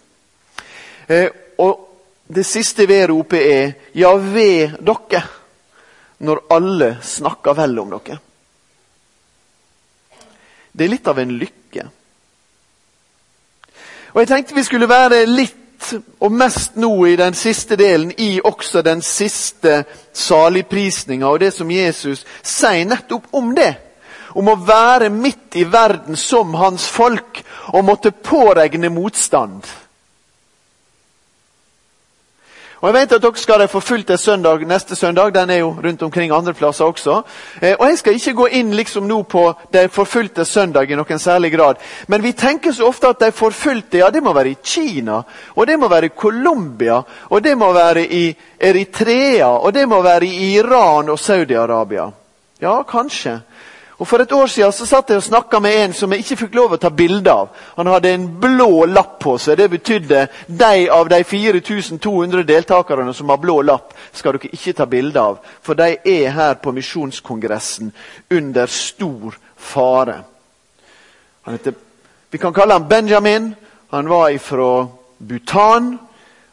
Eh, 1.09 1.31
og 1.59 1.89
det 2.29 2.45
siste 2.47 2.87
vedropet 2.89 3.41
er 3.41 3.73
'Ja, 3.95 4.13
ved 4.17 4.77
dere', 4.85 5.29
når 6.19 6.45
alle 6.51 6.99
snakker 7.03 7.55
vel 7.55 7.79
om 7.79 7.91
dere. 7.91 8.19
Det 10.73 10.85
er 10.85 10.89
litt 10.89 11.09
av 11.09 11.19
en 11.19 11.39
lykke. 11.39 11.89
Og 14.15 14.21
Jeg 14.21 14.29
tenkte 14.29 14.55
vi 14.55 14.63
skulle 14.63 14.89
være 14.89 15.27
og 16.21 16.33
mest 16.33 16.77
nå 16.77 16.93
i 17.07 17.17
den 17.17 17.35
siste 17.35 17.77
delen, 17.77 18.13
i 18.19 18.41
også 18.45 18.83
den 18.83 19.03
siste 19.03 19.85
saligprisninga, 20.13 21.27
og 21.27 21.41
det 21.41 21.53
som 21.55 21.71
Jesus 21.71 22.25
sier 22.43 22.87
nettopp 22.89 23.29
om 23.33 23.55
det. 23.57 23.75
Om 24.35 24.51
å 24.53 24.59
være 24.61 25.09
midt 25.11 25.57
i 25.57 25.65
verden 25.65 26.17
som 26.17 26.55
hans 26.55 26.89
folk 26.89 27.43
og 27.73 27.85
måtte 27.85 28.13
påregne 28.13 28.91
motstand. 28.93 29.65
Og 32.81 32.89
Jeg 32.89 32.95
vet 32.95 33.13
at 33.13 33.23
dere 33.23 33.41
skal 33.41 33.61
ha 33.61 33.67
forfulgt 33.67 34.09
det 34.09 34.21
søndag, 34.21 34.63
neste 34.67 34.97
søndag. 34.97 35.33
Den 35.35 35.51
er 35.51 35.57
jo 35.57 35.75
rundt 35.85 36.03
omkring 36.03 36.33
andre 36.33 36.55
plasser 36.55 36.85
også. 36.85 37.23
Eh, 37.63 37.75
og 37.79 37.89
Jeg 37.89 37.99
skal 37.99 38.15
ikke 38.15 38.35
gå 38.35 38.47
inn 38.47 38.75
liksom 38.75 39.09
nå 39.09 39.23
på 39.23 39.43
de 39.73 39.89
forfulgte 39.89 40.45
søndag 40.45 40.91
i 40.91 40.95
noen 40.95 41.19
særlig 41.19 41.53
grad. 41.57 41.83
Men 42.07 42.23
vi 42.23 42.33
tenker 42.33 42.73
så 42.73 42.87
ofte 42.87 43.09
at 43.09 43.21
de 43.21 43.33
forfulgte 43.33 43.99
ja, 43.99 44.11
det 44.11 44.23
må 44.23 44.33
være 44.33 44.51
i 44.51 44.61
Kina, 44.63 45.23
og 45.57 45.67
det 45.67 45.79
må 45.79 45.89
være 45.89 46.07
i 46.07 46.15
Colombia, 46.17 47.03
og 47.31 47.43
det 47.43 47.59
må 47.59 47.73
være 47.73 48.07
i 48.07 48.37
Eritrea, 48.61 49.49
og 49.49 49.75
det 49.75 49.89
må 49.89 50.03
være 50.03 50.27
i 50.27 50.55
Iran 50.55 51.09
og 51.09 51.19
Saudi-Arabia. 51.19 52.11
Ja, 52.61 52.83
kanskje. 52.83 53.41
Og 53.99 54.07
For 54.07 54.23
et 54.23 54.33
år 54.33 54.47
siden 54.47 54.73
så 54.73 54.87
satt 54.87 55.09
jeg 55.11 55.19
og 55.19 55.27
snakka 55.27 55.59
med 55.59 55.75
en 55.75 55.93
som 55.93 56.13
jeg 56.13 56.23
ikke 56.23 56.37
fikk 56.45 56.55
lov 56.55 56.77
å 56.77 56.79
ta 56.79 56.91
bilde 56.95 57.33
av. 57.35 57.49
Han 57.77 57.91
hadde 57.91 58.13
en 58.15 58.29
blå 58.41 58.85
lapp 58.87 59.17
på 59.25 59.35
seg. 59.43 59.59
Det 59.59 59.67
betydde 59.73 60.21
de 60.47 60.87
av 60.95 61.11
de 61.11 61.19
4200 61.27 62.45
deltakerne 62.47 63.15
som 63.15 63.33
har 63.35 63.43
blå 63.43 63.59
lapp, 63.67 63.97
skal 64.15 64.39
dere 64.39 64.55
ikke 64.55 64.77
ta 64.79 64.87
bilde 64.87 65.19
av. 65.19 65.41
For 65.67 65.75
de 65.75 65.97
er 65.99 66.31
her 66.31 66.55
på 66.63 66.73
misjonskongressen 66.77 67.91
under 68.39 68.71
stor 68.71 69.35
fare. 69.57 70.21
Heter, 71.49 71.75
vi 72.31 72.39
kan 72.39 72.55
kalle 72.55 72.79
han 72.79 72.89
Benjamin. 72.89 73.55
Han 73.91 74.09
var 74.09 74.39
fra 74.39 74.87
Bhutan. 75.19 75.97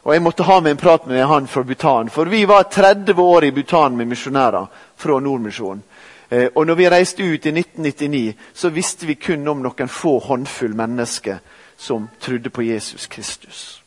Og 0.02 0.14
jeg 0.14 0.22
måtte 0.22 0.46
ha 0.46 0.60
med 0.60 0.70
en 0.70 0.82
prat 0.82 1.06
med 1.06 1.26
han 1.26 1.46
fra 1.46 1.62
Bhutan. 1.62 2.10
For 2.10 2.26
vi 2.26 2.44
var 2.44 2.62
30 2.62 3.22
år 3.22 3.44
i 3.44 3.52
Bhutan 3.52 3.96
med 3.96 4.06
misjonærer 4.10 4.66
fra 4.96 5.18
Nordmisjonen. 5.20 5.82
Eh, 6.30 6.48
og 6.54 6.66
når 6.66 6.74
vi 6.74 6.88
reiste 6.90 7.22
ut 7.22 7.46
i 7.46 7.52
1999, 7.52 8.34
så 8.54 8.68
visste 8.68 9.06
vi 9.06 9.14
kun 9.14 9.48
om 9.48 9.62
noen 9.62 9.88
få 9.88 10.18
håndfull 10.18 10.74
mennesker 10.74 11.38
som 11.76 12.08
trodde 12.20 12.50
på 12.50 12.62
Jesus 12.62 13.06
Kristus. 13.06 13.82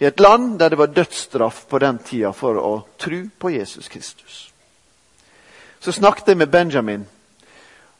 I 0.00 0.04
et 0.04 0.20
land 0.20 0.58
der 0.58 0.68
det 0.68 0.78
var 0.78 0.86
dødsstraff 0.86 1.64
på 1.68 1.78
den 1.78 1.98
tida 1.98 2.32
for 2.32 2.58
å 2.60 2.72
tro 2.98 3.22
på 3.38 3.50
Jesus 3.50 3.88
Kristus. 3.88 4.52
Så 5.80 5.92
snakket 5.92 6.28
jeg 6.28 6.36
med 6.36 6.50
Benjamin. 6.50 7.06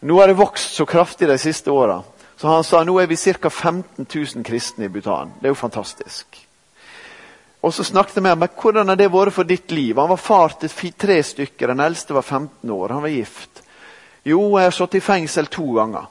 Nå 0.00 0.20
har 0.20 0.26
det 0.26 0.38
vokst 0.38 0.74
så 0.74 0.84
kraftig 0.84 1.28
de 1.28 1.38
siste 1.38 1.70
åra. 1.70 2.02
Så 2.36 2.48
han 2.48 2.64
sa 2.64 2.82
nå 2.84 2.98
er 3.00 3.06
vi 3.06 3.16
ca. 3.16 3.48
15 3.48 4.06
000 4.14 4.44
kristne 4.44 4.84
i 4.84 4.88
Bhutan. 4.88 5.32
Det 5.40 5.48
er 5.48 5.54
jo 5.54 5.54
fantastisk. 5.54 6.45
Og 7.66 7.74
så 7.74 7.84
snakket 7.84 8.20
ham 8.20 8.28
om 8.30 8.44
hvordan 8.46 8.88
har 8.92 8.98
det 8.98 9.08
vært 9.10 9.34
for 9.34 9.48
ditt 9.48 9.72
liv. 9.74 9.98
Han 9.98 10.12
var 10.12 10.22
far 10.22 10.52
til 10.60 10.92
tre 10.94 11.18
stykker. 11.22 11.72
Den 11.72 11.82
eldste 11.82 12.14
var 12.14 12.22
15 12.22 12.70
år. 12.70 12.94
Han 12.94 13.02
var 13.02 13.10
gift. 13.10 13.62
Jo, 14.22 14.58
jeg 14.58 14.68
har 14.68 14.74
sittet 14.74 15.00
i 15.00 15.06
fengsel 15.06 15.50
to 15.50 15.66
ganger. 15.74 16.06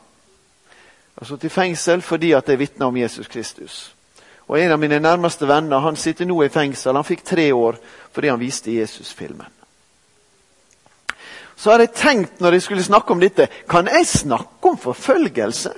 Jeg 1.16 1.22
har 1.22 1.30
sittet 1.30 1.48
i 1.48 1.56
fengsel 1.56 2.04
fordi 2.04 2.34
at 2.36 2.52
jeg 2.52 2.60
vitna 2.60 2.90
om 2.92 2.98
Jesus 2.98 3.32
Kristus. 3.32 3.96
Og 4.48 4.60
En 4.60 4.72
av 4.72 4.80
mine 4.80 5.00
nærmeste 5.00 5.48
venner 5.48 5.80
han 5.80 5.96
sitter 5.96 6.28
nå 6.28 6.44
i 6.44 6.52
fengsel. 6.52 6.96
Han 6.96 7.08
fikk 7.08 7.24
tre 7.24 7.48
år 7.54 7.80
fordi 8.12 8.34
han 8.34 8.40
viste 8.40 8.76
Jesus-filmen. 8.76 9.48
Så 11.56 11.72
har 11.72 11.80
jeg 11.80 11.96
tenkt 11.96 12.42
når 12.44 12.52
jeg 12.58 12.62
skulle 12.62 12.84
snakke 12.84 13.16
om 13.16 13.20
dette, 13.20 13.48
kan 13.70 13.88
jeg 13.88 14.08
snakke 14.08 14.70
om 14.70 14.78
forfølgelse? 14.78 15.72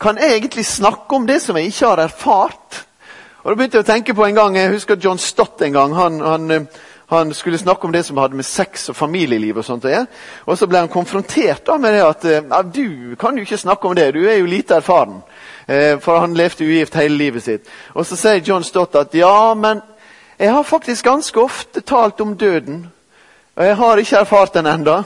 Kan 0.00 0.18
jeg 0.20 0.36
egentlig 0.36 0.66
snakke 0.66 1.16
om 1.16 1.26
det 1.26 1.40
som 1.42 1.56
jeg 1.56 1.72
ikke 1.72 1.88
har 1.88 2.04
erfart? 2.04 2.82
Og 3.42 3.50
da 3.50 3.58
begynte 3.58 3.78
Jeg 3.78 3.82
å 3.82 3.86
tenke 3.86 4.14
på 4.14 4.22
en 4.22 4.36
gang, 4.38 4.56
jeg 4.56 4.70
husker 4.70 4.98
John 5.02 5.18
Stott 5.18 5.64
en 5.66 5.74
gang. 5.74 5.94
Han, 5.98 6.20
han, 6.22 6.50
eh, 6.54 6.82
han 7.10 7.32
skulle 7.34 7.58
snakke 7.58 7.88
om 7.88 7.92
det 7.92 8.04
som 8.06 8.20
hadde 8.22 8.38
med 8.38 8.46
sex 8.46 8.88
og 8.92 8.96
familieliv 8.96 9.58
og 9.58 9.64
sånt 9.66 9.84
å 9.84 9.90
Og 10.46 10.58
så 10.58 10.68
ble 10.70 10.78
han 10.78 10.92
konfrontert 10.92 11.66
da 11.66 11.74
med 11.76 11.96
det 11.96 12.04
at 12.06 12.24
eh, 12.24 12.44
ja, 12.46 12.62
du 12.62 13.16
kan 13.18 13.34
jo 13.34 13.42
ikke 13.42 13.58
snakke 13.58 13.88
om 13.88 13.96
det, 13.98 14.12
du 14.14 14.22
er 14.22 14.38
jo 14.38 14.46
lite 14.46 14.78
erfaren. 14.78 15.18
Eh, 15.66 15.98
for 15.98 16.22
han 16.22 16.38
levde 16.38 16.68
ugift 16.68 16.94
hele 16.94 17.18
livet 17.18 17.42
sitt. 17.42 17.66
Og 17.94 18.06
så 18.06 18.20
sier 18.20 18.44
John 18.46 18.62
Stott 18.62 18.94
at 18.94 19.14
ja, 19.18 19.54
men 19.58 19.82
jeg 20.38 20.54
har 20.54 20.62
faktisk 20.62 21.04
ganske 21.04 21.42
ofte 21.42 21.82
talt 21.82 22.22
om 22.22 22.36
døden. 22.38 22.86
Og 23.56 23.66
jeg 23.66 23.76
har 23.76 23.98
ikke 23.98 24.22
erfart 24.22 24.54
den 24.54 24.70
enda. 24.70 25.02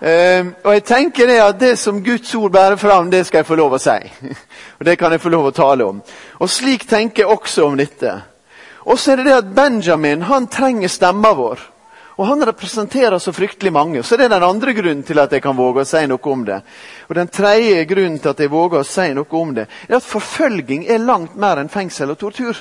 Uh, 0.00 0.54
og 0.64 0.72
jeg 0.72 0.84
tenker 0.88 1.28
det 1.28 1.40
at 1.44 1.58
det 1.60 1.74
som 1.76 1.98
Guds 2.00 2.32
ord 2.34 2.54
bærer 2.54 2.78
fram, 2.80 3.10
det 3.12 3.26
skal 3.26 3.42
jeg 3.42 3.50
få 3.50 3.58
lov 3.60 3.76
å 3.76 3.80
si. 3.82 3.98
og 4.78 4.86
det 4.88 4.96
kan 4.98 5.12
jeg 5.12 5.20
få 5.20 5.32
lov 5.32 5.50
å 5.50 5.56
tale 5.56 5.84
om. 5.84 5.98
Og 6.40 6.48
slik 6.48 6.86
tenker 6.88 7.26
jeg 7.26 7.34
også 7.34 7.66
om 7.68 7.76
dette. 7.76 8.14
Og 8.88 8.96
så 8.96 9.12
er 9.12 9.20
det 9.20 9.28
det 9.28 9.36
at 9.42 9.52
Benjamin 9.54 10.24
han 10.30 10.48
trenger 10.48 10.88
stemma 10.88 11.34
vår. 11.36 11.60
Og 12.20 12.26
han 12.28 12.44
representerer 12.44 13.18
så 13.18 13.32
fryktelig 13.32 13.72
mange. 13.72 14.02
Så 14.02 14.16
det 14.16 14.26
er 14.26 14.34
den 14.34 14.44
andre 14.44 14.72
grunnen 14.76 15.04
til 15.04 15.20
at 15.20 15.32
jeg 15.32 15.44
kan 15.44 15.56
våge 15.56 15.84
å 15.84 15.88
si 15.88 16.02
noe 16.08 16.32
om 16.32 16.42
det. 16.44 16.58
Og 17.08 17.14
den 17.16 17.28
tredje 17.32 17.84
grunnen 17.88 18.18
til 18.20 18.32
at 18.32 18.40
jeg 18.40 18.52
våger 18.52 18.80
å 18.80 18.88
si 18.88 19.06
noe 19.16 19.40
om 19.40 19.54
det, 19.56 19.64
er 19.88 19.96
at 19.96 20.04
forfølging 20.04 20.84
er 20.88 21.00
langt 21.00 21.36
mer 21.40 21.60
enn 21.60 21.72
fengsel 21.72 22.12
og 22.12 22.20
tortur. 22.20 22.60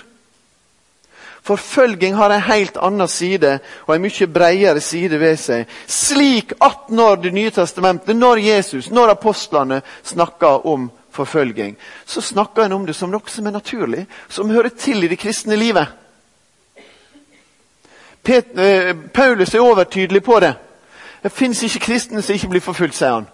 Forfølging 1.44 2.16
har 2.16 2.30
en 2.30 2.42
helt 2.42 2.78
annen 2.78 3.08
side 3.08 3.60
og 3.88 3.96
en 3.96 4.04
mye 4.04 4.28
bredere 4.28 4.82
side 4.82 5.20
ved 5.20 5.38
seg. 5.40 5.68
Slik 5.88 6.54
at 6.62 6.90
når 6.90 7.16
Det 7.24 7.34
nye 7.34 7.52
testamentet, 7.52 8.16
når 8.16 8.38
Jesus, 8.38 8.90
når 8.90 9.16
apostlene 9.16 9.82
snakker 10.04 10.68
om 10.68 10.92
forfølging, 11.12 11.78
så 12.06 12.22
snakker 12.22 12.64
en 12.64 12.74
om 12.74 12.86
det 12.86 12.96
som 12.96 13.12
noe 13.12 13.28
som 13.28 13.48
er 13.48 13.52
naturlig, 13.52 14.06
som 14.30 14.50
hører 14.50 14.70
til 14.70 15.04
i 15.04 15.08
det 15.08 15.20
kristne 15.20 15.56
livet. 15.56 15.88
Pet, 18.24 18.58
eh, 18.58 18.96
Paulus 19.14 19.54
er 19.54 19.60
overtydelig 19.60 20.24
på 20.24 20.40
det. 20.40 20.54
Det 21.24 21.32
fins 21.32 21.64
ikke 21.64 21.80
kristne 21.80 22.22
som 22.22 22.36
ikke 22.36 22.50
blir 22.50 22.64
forfulgt, 22.64 22.96
sier 22.96 23.14
han. 23.14 23.28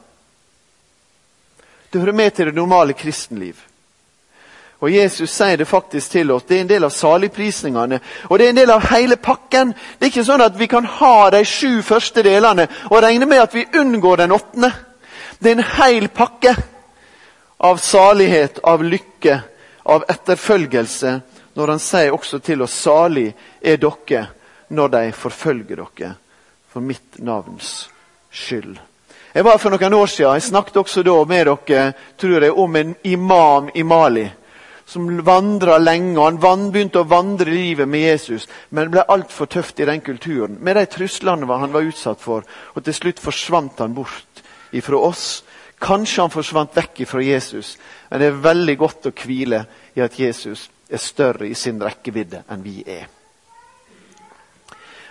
Det 1.94 2.02
hører 2.02 2.14
med 2.14 2.32
til 2.32 2.46
det 2.46 2.56
normale 2.56 2.94
kristenliv. 2.94 3.56
Og 4.84 4.92
Jesus 4.92 5.32
sier 5.32 5.58
det 5.58 5.68
faktisk 5.68 6.12
til 6.12 6.32
oss. 6.32 6.44
Det 6.44 6.58
er 6.58 6.62
en 6.62 6.70
del 6.70 6.84
av 6.84 6.92
saligprisningene. 6.92 8.00
Og 8.30 8.40
det 8.40 8.46
er 8.46 8.50
en 8.50 8.60
del 8.60 8.72
av 8.72 8.84
hele 8.92 9.16
pakken. 9.16 9.72
Det 9.72 10.08
er 10.08 10.12
ikke 10.12 10.28
sånn 10.28 10.44
at 10.44 10.60
vi 10.60 10.68
kan 10.68 10.86
ha 11.00 11.30
de 11.32 11.44
sju 11.48 11.82
første 11.86 12.24
delene 12.26 12.68
og 12.90 13.00
regne 13.04 13.28
med 13.30 13.46
at 13.46 13.56
vi 13.56 13.66
unngår 13.80 14.26
den 14.26 14.36
åttende. 14.36 14.72
Det 15.40 15.52
er 15.52 15.58
en 15.58 15.72
hel 15.78 16.10
pakke 16.12 16.56
av 17.58 17.80
salighet, 17.80 18.60
av 18.64 18.84
lykke, 18.84 19.40
av 19.84 20.06
etterfølgelse. 20.12 21.20
Når 21.56 21.72
han 21.72 21.80
sier 21.80 22.12
også 22.12 22.40
til 22.40 22.62
oss 22.62 22.74
'salig 22.76 23.34
er 23.62 23.78
dere 23.78 24.28
når 24.70 24.88
de 24.88 25.12
forfølger 25.12 25.76
dere 25.76 26.16
for 26.68 26.82
mitt 26.82 27.20
navns 27.20 27.90
skyld'. 28.32 28.78
Jeg 29.36 29.46
var 29.46 29.58
For 29.58 29.70
noen 29.70 29.94
år 29.94 30.06
siden, 30.06 30.34
jeg 30.34 30.44
snakket 30.44 30.78
også 30.78 31.04
da 31.04 31.24
med 31.24 31.46
dere 31.46 31.94
tror 32.18 32.42
jeg, 32.42 32.52
om 32.52 32.76
en 32.76 32.96
imam 33.04 33.70
i 33.76 33.84
Mali 33.84 34.32
som 34.86 35.08
vandra 35.26 35.78
lenge. 35.78 36.20
og 36.20 36.44
Han 36.44 36.70
begynte 36.72 37.02
å 37.02 37.10
vandre 37.10 37.52
livet 37.52 37.88
med 37.88 38.02
Jesus, 38.02 38.48
men 38.70 38.86
det 38.86 38.92
ble 38.92 39.08
altfor 39.08 39.46
tøft 39.46 39.80
i 39.80 39.86
den 39.86 40.02
kulturen. 40.02 40.58
Med 40.60 40.76
de 40.76 40.86
truslene 40.86 41.46
han 41.46 41.74
var 41.74 41.88
utsatt 41.88 42.22
for. 42.22 42.46
Og 42.76 42.84
til 42.84 42.94
slutt 42.94 43.20
forsvant 43.20 43.80
han 43.80 43.94
bort 43.94 44.44
ifra 44.72 44.98
oss. 44.98 45.44
Kanskje 45.82 46.22
han 46.22 46.32
forsvant 46.32 46.76
vekk 46.76 47.02
ifra 47.04 47.22
Jesus, 47.22 47.78
men 48.10 48.22
det 48.22 48.28
er 48.30 48.46
veldig 48.46 48.78
godt 48.78 49.10
å 49.10 49.12
hvile 49.12 49.66
i 49.96 50.02
at 50.02 50.20
Jesus 50.20 50.70
er 50.90 51.02
større 51.02 51.50
i 51.50 51.56
sin 51.58 51.82
rekkevidde 51.82 52.46
enn 52.50 52.64
vi 52.64 52.80
er. 52.88 53.10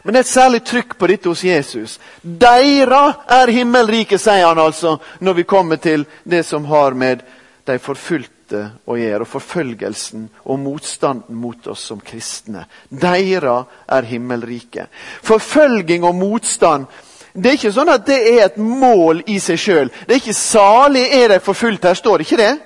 Men 0.04 0.12
det 0.12 0.20
er 0.20 0.26
et 0.26 0.28
særlig 0.28 0.60
trykk 0.68 0.98
på 1.00 1.08
dette 1.08 1.30
hos 1.30 1.42
Jesus. 1.44 1.98
Deira 2.20 3.24
er 3.40 3.52
himmelriket, 3.52 4.20
sier 4.20 4.44
han 4.44 4.60
altså, 4.60 4.98
når 5.24 5.38
vi 5.40 5.46
kommer 5.48 5.80
til 5.80 6.04
det 6.24 6.42
som 6.44 6.66
har 6.68 6.92
med 6.92 7.22
de 7.64 7.78
forfulgte 7.80 8.43
dette 8.44 8.62
å 8.86 8.96
gjøre, 8.98 9.24
og 9.24 9.30
forfølgelsen 9.30 10.28
og 10.44 10.58
motstanden 10.60 11.36
mot 11.36 11.66
oss 11.66 11.86
som 11.88 12.00
kristne. 12.00 12.66
Deira 12.88 13.64
er 13.88 14.08
himmelriket. 14.08 14.88
Forfølging 15.22 16.04
og 16.04 16.14
motstand 16.14 16.86
det 17.34 17.50
er 17.50 17.56
ikke 17.58 17.72
sånn 17.74 17.90
at 17.90 18.04
det 18.06 18.16
er 18.30 18.44
et 18.44 18.58
mål 18.62 19.24
i 19.26 19.40
seg 19.42 19.58
sjøl. 19.58 19.88
Det 20.06 20.14
er 20.14 20.20
ikke 20.20 20.34
'salig 20.38 21.02
er 21.02 21.28
de 21.28 21.40
forfulgt'. 21.40 21.82
Her 21.82 21.94
står 21.94 22.20
ikke 22.20 22.36
det. 22.36 22.58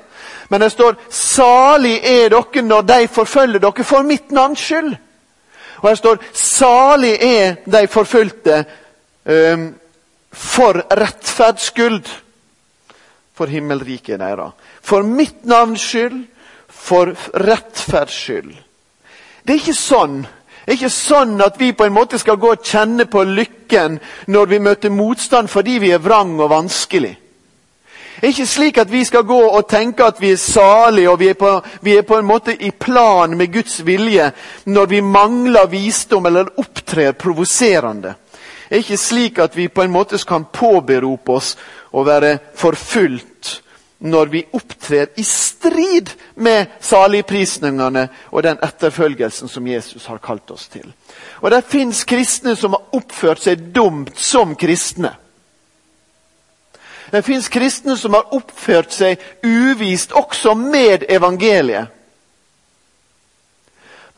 Men 0.51 0.61
det 0.61 0.73
står 0.73 0.97
'salig 1.09 2.01
er 2.05 2.29
dere 2.29 2.62
når 2.62 2.83
de 2.83 3.09
forfølger 3.09 3.59
dere 3.59 3.85
for 3.85 4.03
mitt 4.03 4.31
navns 4.31 4.61
skyld'. 4.61 4.97
Og 5.81 5.88
her 5.88 5.95
står 5.95 6.19
'salig 6.35 7.17
er 7.21 7.55
de 7.64 7.87
forfulgte 7.88 8.64
um, 9.25 9.75
for 10.33 10.85
rettferds 10.93 11.73
skyld' 11.73 12.28
for 13.38 13.51
himmelriket 13.51 14.18
deres. 14.20 14.57
For 14.83 15.07
mitt 15.07 15.44
navns 15.46 15.85
skyld, 15.85 16.24
for 16.68 17.14
rettferds 17.35 18.18
skyld. 18.27 18.53
Det 19.46 19.55
er 19.55 19.62
ikke 19.62 19.79
sånn 19.79 20.18
det 20.68 20.74
er 20.74 20.83
ikke 20.83 20.92
sånn 20.92 21.38
at 21.40 21.55
vi 21.57 21.70
på 21.72 21.87
en 21.88 21.94
måte 21.96 22.18
skal 22.20 22.37
gå 22.37 22.51
og 22.53 22.61
kjenne 22.61 23.07
på 23.09 23.22
lykken 23.24 23.94
når 24.29 24.51
vi 24.51 24.59
møter 24.61 24.92
motstand 24.92 25.48
fordi 25.48 25.79
vi 25.81 25.94
er 25.96 26.03
vrang 26.05 26.35
og 26.37 26.51
vanskelig. 26.53 27.14
Det 28.18 28.27
er 28.27 28.35
ikke 28.35 28.46
slik 28.51 28.81
at 28.83 28.90
vi 28.92 29.01
skal 29.09 29.24
gå 29.24 29.38
og 29.46 29.64
tenke 29.70 30.05
at 30.05 30.20
vi 30.20 30.35
er 30.35 30.42
salige 30.42 31.09
og 31.09 31.22
vi 31.22 31.31
er, 31.33 31.38
på, 31.40 31.55
vi 31.81 31.96
er 31.96 32.05
på 32.05 32.18
en 32.18 32.29
måte 32.29 32.53
i 32.53 32.68
plan 32.77 33.33
med 33.38 33.48
Guds 33.55 33.79
vilje 33.87 34.29
når 34.68 34.90
vi 34.92 35.01
mangler 35.01 35.70
visdom 35.72 36.29
eller 36.29 36.53
opptrer 36.61 37.16
provoserende. 37.16 38.12
Er 38.70 38.83
ikke 38.83 39.00
slik 39.00 39.38
at 39.38 39.57
vi 39.57 39.68
på 39.68 39.83
en 39.83 39.92
måte 39.92 40.18
kan 40.28 40.44
påberope 40.52 41.33
oss 41.33 41.54
å 41.92 42.04
være 42.04 42.38
forfulgt 42.54 43.62
når 43.98 44.26
vi 44.31 44.44
opptrer 44.54 45.09
i 45.18 45.24
strid 45.26 46.12
med 46.35 46.66
saligprisningene 46.81 48.04
og 48.31 48.42
den 48.46 48.61
etterfølgelsen 48.62 49.50
som 49.50 49.66
Jesus 49.66 50.07
har 50.07 50.20
kalt 50.22 50.50
oss 50.50 50.68
til. 50.68 50.87
Og 51.42 51.50
Det 51.50 51.64
fins 51.64 52.04
kristne 52.04 52.57
som 52.57 52.76
har 52.76 52.94
oppført 52.94 53.42
seg 53.42 53.72
dumt 53.74 54.14
som 54.18 54.54
kristne. 54.54 55.16
Det 57.11 57.24
fins 57.24 57.48
kristne 57.48 57.96
som 57.96 58.14
har 58.14 58.35
oppført 58.37 58.92
seg 58.92 59.18
uvist 59.42 60.12
også 60.12 60.54
med 60.54 61.09
evangeliet. 61.09 61.88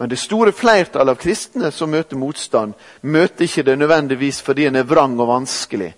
Men 0.01 0.09
det 0.09 0.17
store 0.17 0.53
flertallet 0.57 1.13
av 1.13 1.19
kristne 1.21 1.69
som 1.77 1.91
møter 1.93 2.17
motstand, 2.17 2.73
møter 3.05 3.45
ikke 3.45 3.67
det 3.67 3.75
nødvendigvis 3.77 4.39
fordi 4.41 4.65
en 4.65 4.79
er 4.81 4.87
vrang 4.89 5.13
og 5.21 5.29
vanskelig, 5.29 5.91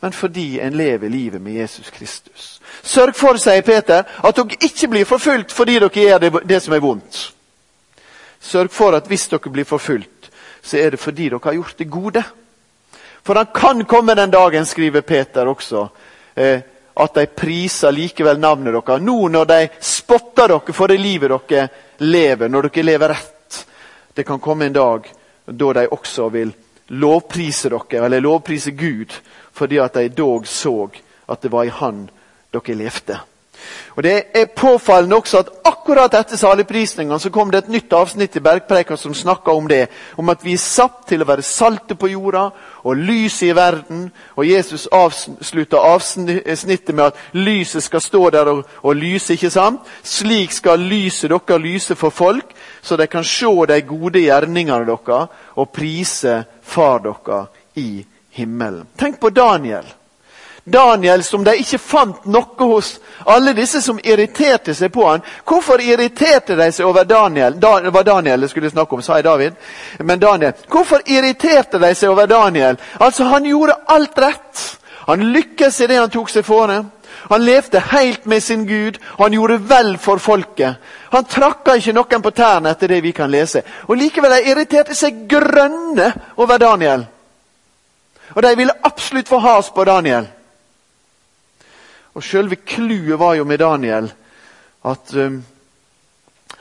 men 0.00 0.14
fordi 0.16 0.62
en 0.64 0.78
lever 0.80 1.08
livet 1.12 1.42
med 1.44 1.58
Jesus 1.58 1.90
Kristus. 1.92 2.46
Sørg 2.80 3.12
for, 3.14 3.36
sier 3.36 3.60
Peter, 3.60 4.06
at 4.24 4.38
dere 4.38 4.56
ikke 4.64 4.88
blir 4.88 5.04
forfulgt 5.04 5.52
fordi 5.52 5.74
dere 5.76 5.92
gjør 5.92 6.22
det, 6.22 6.30
det, 6.48 6.60
som 6.64 6.72
er 6.72 6.80
vondt. 6.80 7.18
Sørg 8.40 8.72
for 8.72 8.96
at 8.96 9.10
hvis 9.12 9.26
dere 9.28 9.52
blir 9.52 9.68
forfulgt, 9.68 10.30
så 10.62 10.78
er 10.80 10.94
det 10.94 11.00
fordi 11.02 11.26
dere 11.28 11.44
har 11.44 11.58
gjort 11.58 11.82
det 11.82 11.88
gode. 11.90 12.22
For 13.20 13.36
han 13.36 13.50
kan 13.54 13.84
komme 13.84 14.14
den 14.16 14.32
dagen, 14.32 14.64
skriver 14.66 15.04
Peter 15.04 15.50
også, 15.52 15.82
eh, 16.34 16.62
at 16.96 17.14
de 17.14 17.26
priser 17.26 17.92
likevel 17.92 18.40
navnet 18.40 18.72
deres. 18.72 19.04
Nå 19.04 19.28
når 19.28 19.52
de 19.52 19.60
spotter 19.80 20.48
dere 20.48 20.72
for 20.72 20.88
det 20.88 20.98
livet 21.00 21.36
dere 21.50 21.68
lever, 21.98 22.48
når 22.48 22.70
dere 22.70 22.86
lever 22.88 23.14
rett. 23.14 23.36
Det 24.16 24.24
kan 24.26 24.40
komme 24.40 24.66
en 24.66 24.72
dag 24.72 25.06
da 25.46 25.72
de 25.72 25.88
også 25.88 26.28
vil 26.28 26.52
lovprise 26.88 27.70
dere, 27.70 28.04
eller 28.04 28.20
lovprise 28.20 28.70
Gud 28.70 29.14
fordi 29.52 29.78
at 29.78 29.94
de 29.94 30.08
dog 30.08 30.46
så 30.46 30.88
at 31.28 31.42
det 31.42 31.52
var 31.52 31.64
i 31.64 31.74
Han 31.74 32.08
dere 32.52 32.74
levde. 32.74 33.18
Og 33.96 34.02
Det 34.02 34.24
er 34.34 34.46
påfallende 34.56 35.16
også 35.16 35.38
at 35.38 35.48
akkurat 35.64 36.14
etter 36.14 36.36
saligprisninga 36.36 37.18
kom 37.32 37.50
det 37.50 37.64
et 37.64 37.68
nytt 37.68 37.92
avsnitt 37.92 38.36
i 38.36 38.40
Bergpreika 38.40 38.96
som 38.96 39.14
snakka 39.14 39.50
om 39.50 39.68
det. 39.68 39.88
Om 40.16 40.28
at 40.28 40.44
vi 40.44 40.52
er 40.52 40.62
satt 40.62 41.06
til 41.08 41.22
å 41.22 41.26
være 41.26 41.42
salte 41.42 41.94
på 41.94 42.08
jorda 42.08 42.50
og 42.84 42.96
lyset 42.96 43.48
i 43.48 43.56
verden. 43.56 44.10
Og 44.36 44.46
Jesus 44.46 44.86
avslutta 44.92 45.76
avsnittet 45.76 46.94
med 46.94 47.04
at 47.04 47.18
lyset 47.32 47.82
skal 47.82 48.00
stå 48.00 48.30
der 48.30 48.52
og, 48.52 48.64
og 48.82 48.96
lyse. 48.96 49.32
ikke 49.32 49.50
sant? 49.50 49.80
Slik 50.02 50.52
skal 50.52 50.80
lyset 50.80 51.30
dere 51.30 51.58
lyse 51.58 51.94
for 51.94 52.10
folk, 52.10 52.54
så 52.82 52.96
de 52.96 53.06
kan 53.06 53.24
se 53.24 53.46
de 53.68 53.82
gode 53.82 54.22
gjerningene 54.22 54.86
deres 54.86 55.28
og 55.56 55.70
prise 55.70 56.44
Far 56.62 57.00
dere 57.02 57.46
i 57.74 58.04
himmelen. 58.30 58.86
Tenk 58.98 59.20
på 59.20 59.30
Daniel. 59.30 59.99
Daniel 60.72 61.24
som 61.24 61.44
de 61.44 61.56
ikke 61.60 61.78
fant 61.78 62.26
noe 62.30 62.68
hos. 62.70 62.94
Alle 63.28 63.52
disse 63.56 63.82
som 63.82 64.00
irriterte 64.02 64.74
seg 64.74 64.92
på 64.92 65.06
han. 65.08 65.24
Hvorfor 65.44 65.82
irriterte 65.82 66.56
de 66.56 66.70
seg 66.72 66.86
over 66.88 67.04
Daniel? 67.04 67.58
Da, 67.60 67.76
det 67.80 67.92
var 67.94 68.06
Daniel 68.06 68.46
jeg 68.46 68.54
skulle 68.54 68.70
snakke 68.70 68.96
om, 68.96 69.02
sa 69.02 69.18
jeg 69.18 69.26
David. 69.28 69.58
Men 69.98 70.22
Daniel. 70.22 70.54
Hvorfor 70.68 71.04
irriterte 71.06 71.80
de 71.82 71.94
seg 71.94 72.12
over 72.12 72.30
Daniel? 72.30 72.78
Altså, 72.98 73.24
Han 73.24 73.44
gjorde 73.44 73.76
alt 73.88 74.18
rett. 74.18 74.64
Han 75.06 75.32
lykkes 75.32 75.80
i 75.80 75.86
det 75.86 75.98
han 75.98 76.10
tok 76.10 76.28
seg 76.30 76.44
fore. 76.46 76.82
Han 77.30 77.44
levde 77.44 77.80
helt 77.80 78.26
med 78.26 78.42
sin 78.42 78.66
Gud, 78.66 78.98
og 79.18 79.24
han 79.24 79.34
gjorde 79.34 79.58
vel 79.68 79.96
for 79.98 80.18
folket. 80.18 80.74
Han 81.10 81.24
trakka 81.24 81.74
ikke 81.76 81.94
noen 81.94 82.22
på 82.22 82.30
tærne 82.30 82.72
etter 82.72 82.88
det 82.88 83.00
vi 83.04 83.12
kan 83.12 83.30
lese. 83.30 83.62
Og 83.88 83.98
Likevel 83.98 84.36
de 84.36 84.50
irriterte 84.52 84.94
seg 84.94 85.24
grønne 85.28 86.12
over 86.36 86.58
Daniel. 86.58 87.06
Og 88.34 88.42
de 88.42 88.54
ville 88.56 88.78
absolutt 88.86 89.28
få 89.28 89.40
has 89.42 89.70
på 89.74 89.84
Daniel. 89.84 90.28
Og 92.14 92.24
Selve 92.24 92.56
clouet 92.66 93.18
var 93.18 93.34
jo 93.38 93.44
med 93.44 93.58
Daniel 93.58 94.10
at 94.84 95.14
um, 95.14 95.42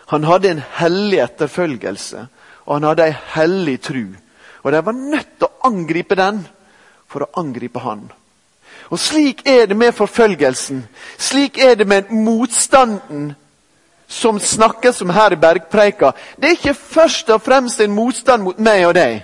han 0.09 0.23
hadde 0.23 0.51
en 0.51 0.61
hellig 0.79 1.19
etterfølgelse, 1.23 2.27
og 2.65 2.75
han 2.75 2.87
hadde 2.89 3.05
ei 3.09 3.15
hellig 3.35 3.77
tru. 3.81 4.05
Og 4.63 4.71
de 4.71 4.85
var 4.85 4.97
nødt 4.97 5.35
til 5.37 5.47
å 5.47 5.69
angripe 5.69 6.17
den 6.17 6.41
for 7.09 7.25
å 7.25 7.31
angripe 7.41 7.81
han. 7.81 8.09
Og 8.89 8.99
slik 8.99 9.43
er 9.47 9.67
det 9.69 9.77
med 9.77 9.93
forfølgelsen. 9.93 10.81
Slik 11.17 11.57
er 11.57 11.75
det 11.75 11.87
med 11.87 12.09
motstanden 12.09 13.33
som 14.09 14.39
snakkes 14.39 15.01
om 15.01 15.09
her 15.13 15.33
i 15.33 15.37
Bergpreika. 15.37 16.11
Det 16.35 16.47
er 16.47 16.57
ikke 16.57 16.73
først 16.73 17.29
og 17.29 17.41
fremst 17.45 17.81
en 17.81 17.93
motstand 17.93 18.43
mot 18.43 18.59
meg 18.59 18.87
og 18.87 18.95
deg. 18.97 19.21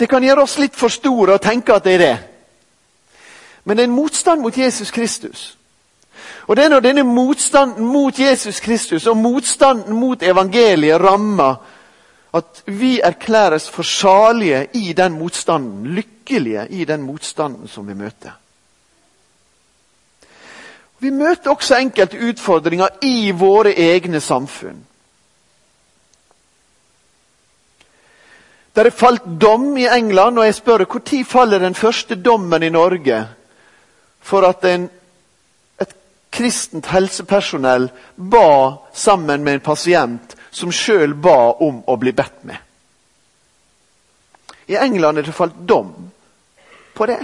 Det 0.00 0.08
kan 0.08 0.24
gjøre 0.24 0.42
oss 0.42 0.56
litt 0.58 0.76
for 0.76 0.88
store 0.88 1.36
og 1.36 1.44
tenke 1.44 1.76
at 1.76 1.84
det 1.84 1.94
er 1.94 2.04
det. 2.06 2.16
Men 3.64 3.76
det 3.76 3.84
er 3.84 3.88
en 3.88 3.94
motstand 3.94 4.40
mot 4.40 4.58
Jesus 4.58 4.90
Kristus. 4.90 5.58
Og 6.46 6.56
det 6.56 6.64
er 6.64 6.68
når 6.68 6.80
denne 6.80 7.02
motstanden 7.02 7.86
mot 7.86 8.18
Jesus 8.18 8.60
Kristus 8.60 9.06
og 9.06 9.16
motstanden 9.16 9.96
mot 9.96 10.22
evangeliet 10.22 11.00
rammer, 11.00 11.54
at 12.34 12.62
vi 12.66 13.00
erklæres 13.00 13.70
for 13.70 13.82
salige 13.82 14.66
i 14.74 14.92
den 14.92 15.12
motstanden, 15.12 15.86
lykkelige 15.86 16.66
i 16.70 16.84
den 16.84 17.02
motstanden 17.02 17.68
som 17.68 17.88
vi 17.88 17.94
møter. 17.94 18.38
Vi 20.98 21.10
møter 21.10 21.50
også 21.50 21.76
enkelte 21.76 22.18
utfordringer 22.28 22.88
i 23.02 23.30
våre 23.30 23.72
egne 23.74 24.20
samfunn. 24.20 24.86
Det 28.72 28.86
er 28.86 28.90
falt 28.90 29.24
dom 29.40 29.76
i 29.76 29.84
England, 29.84 30.38
og 30.38 30.44
jeg 30.44 30.54
spør 30.54 30.84
når 30.84 31.24
faller 31.28 31.58
den 31.58 31.74
første 31.74 32.14
dommen 32.14 32.62
i 32.62 32.68
Norge 32.68 33.28
for 34.22 34.46
at 34.48 34.64
en 34.64 34.88
kristent 36.32 36.86
helsepersonell 36.86 37.90
ba 38.16 38.78
sammen 38.92 39.44
med 39.44 39.54
en 39.54 39.60
pasient 39.60 40.36
som 40.50 40.72
sjøl 40.72 41.12
ba 41.14 41.52
om 41.60 41.82
å 41.86 41.96
bli 42.00 42.14
bedt 42.16 42.40
med. 42.48 42.56
I 44.72 44.78
England 44.80 45.20
er 45.20 45.28
det 45.28 45.36
falt 45.36 45.60
dom 45.68 45.92
på 46.96 47.06
det. 47.10 47.20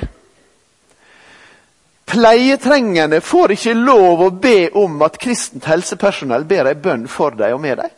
Pleietrengende 2.08 3.20
får 3.24 3.56
ikke 3.56 3.74
lov 3.76 4.26
å 4.26 4.30
be 4.30 4.70
om 4.76 5.00
at 5.04 5.16
kristent 5.20 5.64
helsepersonell 5.68 6.44
ber 6.48 6.68
ei 6.68 6.76
bønn 6.76 7.08
for 7.08 7.36
deg 7.36 7.56
og 7.56 7.64
med 7.64 7.80
deg. 7.80 7.94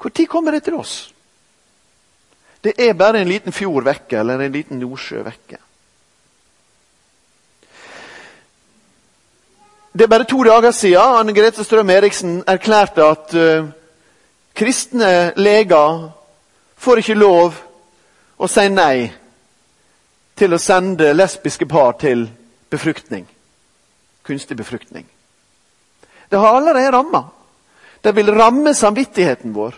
Når 0.00 0.26
kommer 0.32 0.56
det 0.56 0.64
til 0.64 0.80
oss? 0.80 0.94
Det 2.60 2.72
er 2.80 2.96
bare 2.96 3.20
en 3.20 3.28
liten 3.28 3.52
fjord 3.52 3.84
vekke, 3.84 4.20
eller 4.20 4.40
en 4.40 4.52
liten 4.52 4.80
nordsjø 4.80 5.24
vekke. 5.24 5.60
Det 9.92 10.02
er 10.02 10.06
bare 10.06 10.24
to 10.24 10.44
dager 10.46 10.70
siden 10.70 11.16
Anne 11.18 11.32
Grete 11.34 11.64
Strøm 11.64 11.90
Eriksen 11.90 12.44
erklærte 12.46 13.02
at 13.02 13.32
uh, 13.34 13.66
kristne 14.54 15.32
leger 15.36 16.04
får 16.78 17.02
ikke 17.02 17.16
lov 17.18 17.56
å 18.38 18.48
si 18.48 18.68
nei 18.70 19.10
til 20.38 20.54
å 20.54 20.60
sende 20.62 21.10
lesbiske 21.10 21.66
par 21.66 21.98
til 21.98 22.28
befruktning. 22.70 23.26
Kunstig 24.22 24.56
befruktning. 24.56 25.08
Det 26.30 26.38
har 26.38 26.54
allerede 26.54 26.94
ramma. 26.94 27.24
Det 28.00 28.14
vil 28.16 28.30
ramme 28.30 28.74
samvittigheten 28.74 29.52
vår. 29.54 29.74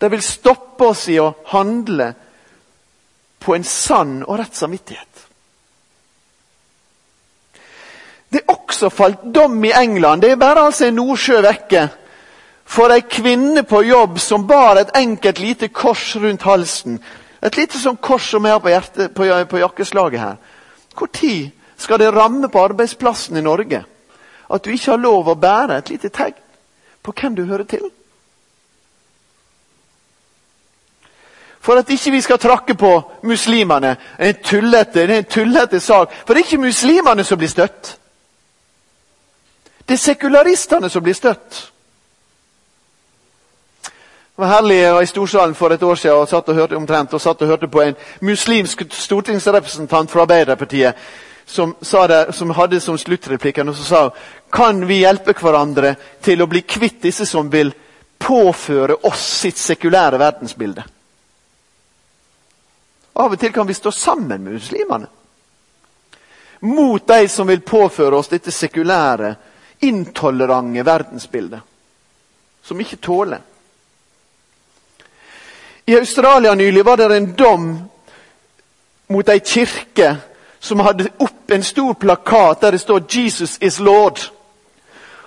Det 0.00 0.10
vil 0.12 0.22
stoppe 0.22 0.92
oss 0.92 1.08
i 1.08 1.16
å 1.18 1.32
handle 1.54 2.12
på 3.40 3.56
en 3.56 3.64
sann 3.64 4.20
og 4.20 4.36
rett 4.36 4.54
samvittighet. 4.54 5.09
Det 8.30 8.40
er 8.40 8.52
også 8.54 8.88
falt 8.94 9.24
dom 9.34 9.64
i 9.64 9.72
England. 9.74 10.22
Det 10.22 10.30
er 10.30 10.36
bare 10.36 10.66
altså 10.68 10.86
en 10.86 10.94
nordsjø 10.94 11.40
vekke. 11.42 11.88
For 12.70 12.92
ei 12.94 13.02
kvinne 13.02 13.64
på 13.66 13.82
jobb 13.82 14.18
som 14.22 14.46
bar 14.46 14.78
et 14.78 14.92
enkelt 14.94 15.40
lite 15.42 15.68
kors 15.74 16.14
rundt 16.16 16.46
halsen. 16.46 17.00
Et 17.42 17.56
lite 17.56 17.78
sånn 17.80 17.98
kors 17.98 18.28
som 18.30 18.44
har 18.46 18.60
på, 18.62 18.70
hjerte, 18.70 19.08
på, 19.10 19.26
på 19.50 19.62
jakkeslaget 19.62 20.20
her. 20.20 20.36
Når 21.00 21.50
skal 21.80 21.98
det 21.98 22.12
ramme 22.14 22.48
på 22.48 22.60
arbeidsplassen 22.60 23.36
i 23.36 23.42
Norge 23.42 23.84
at 24.50 24.64
du 24.64 24.70
ikke 24.70 24.90
har 24.90 25.00
lov 25.00 25.28
å 25.30 25.38
bære 25.38 25.78
et 25.78 25.90
lite 25.90 26.10
tegn 26.12 26.36
på 27.02 27.14
hvem 27.16 27.34
du 27.34 27.44
hører 27.48 27.64
til? 27.64 27.86
For 31.60 31.78
at 31.78 31.90
ikke 31.90 32.10
vi 32.10 32.20
skal 32.20 32.38
trakke 32.38 32.74
på 32.74 32.90
muslimene. 33.22 33.96
En 34.18 34.36
tullete, 34.44 35.06
det 35.06 35.10
er 35.10 35.18
en 35.18 35.24
tullete 35.24 35.80
sak. 35.80 36.12
For 36.26 36.34
det 36.34 36.40
er 36.40 36.46
ikke 36.46 36.66
muslimene 36.66 37.24
som 37.24 37.38
blir 37.38 37.52
støtt. 37.52 37.96
Det 39.90 39.96
er 39.96 39.98
sekularistene 39.98 40.86
som 40.90 41.02
blir 41.02 41.16
støtt. 41.18 41.56
Det 43.82 44.38
var 44.38 44.52
herlig 44.52 44.76
jeg 44.76 44.92
var 44.94 45.02
i 45.02 45.08
Storsalen 45.10 45.54
for 45.58 45.74
et 45.74 45.82
år 45.82 45.98
siden 45.98 46.20
og 46.22 46.28
satt 46.30 46.48
og 46.52 46.54
hørte 46.54 46.76
omtrent, 46.78 47.16
og 47.18 47.20
satt 47.20 47.42
og 47.42 47.50
hørte 47.50 47.68
på 47.68 47.82
en 47.82 47.98
muslimsk 48.22 48.84
stortingsrepresentant 48.94 50.10
fra 50.12 50.22
Arbeiderpartiet 50.22 50.94
som, 51.42 51.74
det, 51.82 52.20
som 52.38 52.54
hadde 52.54 52.80
som 52.80 52.98
sluttreplikken 53.02 53.68
og 53.68 53.80
så 53.80 53.88
sa 53.88 54.04
kan 54.54 54.86
vi 54.86 55.00
hjelpe 55.00 55.34
hverandre 55.34 55.96
til 56.22 56.46
å 56.46 56.46
bli 56.54 56.62
kvitt 56.62 57.02
disse 57.02 57.26
som 57.26 57.50
vil 57.50 57.74
påføre 58.18 59.02
oss 59.10 59.26
sitt 59.42 59.58
sekulære 59.58 60.22
verdensbilde. 60.22 60.86
Av 63.18 63.26
og 63.26 63.38
til 63.42 63.58
kan 63.58 63.66
vi 63.66 63.74
stå 63.74 63.90
sammen 63.90 64.38
med 64.38 64.52
muslimene. 64.54 65.10
Mot 66.60 67.06
de 67.08 67.28
som 67.28 67.50
vil 67.50 67.66
påføre 67.66 68.22
oss 68.22 68.30
dette 68.30 68.54
sekulære 68.54 69.34
intolerante 69.80 70.82
verdensbildet. 70.82 71.60
Som 72.62 72.80
ikke 72.80 72.96
tåler. 72.96 73.40
I 75.86 75.96
Australia 75.96 76.54
nylig 76.54 76.84
var 76.84 76.96
det 76.96 77.16
en 77.16 77.32
dom 77.34 77.70
mot 79.06 79.28
ei 79.28 79.40
kirke 79.40 80.16
som 80.60 80.80
hadde 80.84 81.08
opp 81.18 81.50
en 81.50 81.64
stor 81.64 81.94
plakat 81.94 82.60
der 82.60 82.70
det 82.70 82.80
står 82.80 83.00
'Jesus 83.08 83.58
is 83.60 83.80
Lord'. 83.80 84.30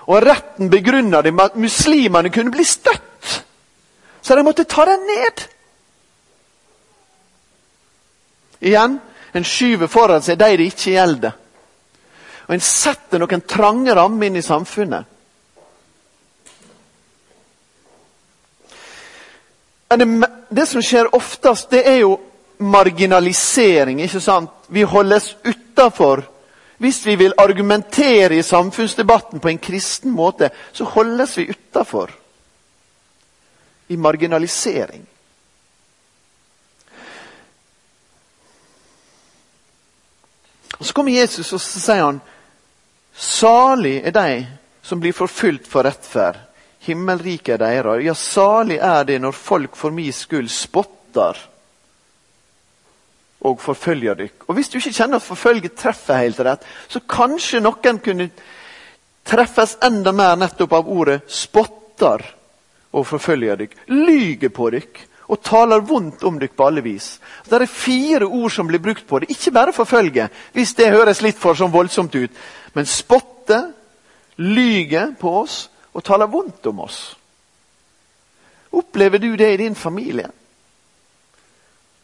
Og 0.07 0.23
Retten 0.23 0.69
begrunna 0.69 1.21
det 1.21 1.33
med 1.33 1.43
at 1.43 1.55
muslimene 1.55 2.29
kunne 2.29 2.51
bli 2.51 2.63
støtt, 2.63 3.43
så 4.21 4.35
de 4.35 4.43
måtte 4.43 4.63
ta 4.63 4.85
den 4.85 4.99
ned. 4.99 5.47
Igjen, 8.61 8.99
en 9.33 9.43
skyver 9.43 9.87
foran 9.87 10.21
seg 10.21 10.39
de 10.39 10.57
det 10.57 10.65
ikke 10.65 10.91
gjelder. 10.91 11.31
Og 12.47 12.53
en 12.55 12.63
setter 12.63 13.21
noen 13.21 13.45
trange 13.47 13.95
rammer 13.95 14.27
inn 14.27 14.39
i 14.39 14.45
samfunnet. 14.45 15.09
Det, 19.93 20.07
det 20.49 20.65
som 20.67 20.81
skjer 20.81 21.11
oftest, 21.15 21.69
det 21.69 21.83
er 21.87 21.99
jo 22.01 22.17
marginalisering. 22.57 24.01
ikke 24.01 24.21
sant? 24.21 24.49
Vi 24.67 24.83
holdes 24.83 25.35
utafor. 25.45 26.23
Hvis 26.77 27.05
vi 27.05 27.15
vil 27.15 27.33
argumentere 27.37 28.35
i 28.35 28.41
samfunnsdebatten 28.43 29.39
på 29.39 29.47
en 29.47 29.59
kristen 29.59 30.11
måte, 30.11 30.49
så 30.73 30.83
holdes 30.83 31.37
vi 31.37 31.49
utafor. 31.49 32.11
I 33.87 33.95
marginalisering. 33.95 35.07
Og 40.79 40.85
Så 40.85 40.93
kommer 40.93 41.11
Jesus 41.11 41.53
og 41.53 41.61
så 41.61 41.79
sier 41.79 42.03
han, 42.03 42.21
Salig 43.15 44.01
er 44.05 44.11
de 44.11 44.45
som 44.81 44.99
blir 44.99 45.13
forfulgt 45.15 45.67
for 45.69 45.85
rettferd. 45.85 46.39
Himmelriket 46.83 47.55
er 47.61 47.83
deres. 47.83 48.03
Ja, 48.03 48.13
salig 48.13 48.79
er 48.83 49.05
det 49.07 49.19
når 49.21 49.35
folk 49.37 49.77
for 49.79 49.95
min 49.95 50.11
skyld 50.13 50.49
spotter 50.51 51.39
og 53.43 53.59
forfølger 53.61 54.15
dykk. 54.15 54.47
Og 54.47 54.55
Hvis 54.55 54.69
du 54.69 54.77
ikke 54.77 54.95
kjenner 54.95 55.19
at 55.19 55.27
forfølge 55.27 55.71
treffer 55.75 56.19
helt 56.19 56.39
rett, 56.39 56.63
så 56.87 56.99
kanskje 56.99 57.61
noen 57.63 57.99
kunne 58.03 58.29
treffes 59.23 59.77
enda 59.83 60.11
mer 60.11 60.35
nettopp 60.35 60.73
av 60.73 60.89
ordet 60.89 61.21
'spotter' 61.27 62.23
og 62.93 63.07
forfølger 63.07 63.55
dykk. 63.55 63.75
Lyger 63.87 64.49
på 64.49 64.69
dykk 64.69 65.07
og 65.27 65.39
taler 65.43 65.85
vondt 65.87 66.23
om 66.27 66.39
dere 66.39 66.51
på 66.51 66.65
alle 66.67 66.83
vis. 66.83 67.19
Det 67.47 67.61
er 67.61 67.69
fire 67.69 68.25
ord 68.25 68.51
som 68.51 68.67
blir 68.67 68.81
brukt 68.83 69.07
på 69.07 69.19
det. 69.19 69.29
Ikke 69.31 69.53
bare 69.55 69.73
forfølge, 69.73 70.27
hvis 70.53 70.73
det 70.75 70.91
høres 70.91 71.21
litt 71.23 71.39
for 71.39 71.55
sånn 71.55 71.71
voldsomt 71.71 72.15
ut 72.15 72.43
men 72.73 72.85
spotte, 72.85 73.73
lyge 74.35 75.13
på 75.19 75.35
oss 75.43 75.67
og 75.93 76.03
taler 76.05 76.29
vondt 76.29 76.65
om 76.65 76.79
oss. 76.79 77.15
Opplever 78.73 79.21
du 79.21 79.35
det 79.37 79.53
i 79.53 79.57
din 79.61 79.75
familie? 79.75 80.29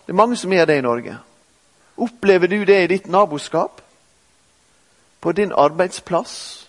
Det 0.05 0.13
er 0.13 0.17
mange 0.17 0.37
som 0.37 0.53
gjør 0.53 0.65
det 0.69 0.77
i 0.77 0.85
Norge. 0.85 1.17
Opplever 1.97 2.47
du 2.47 2.63
det 2.65 2.83
i 2.83 2.91
ditt 2.93 3.07
naboskap? 3.09 3.81
På 5.19 5.31
din 5.31 5.51
arbeidsplass? 5.51 6.67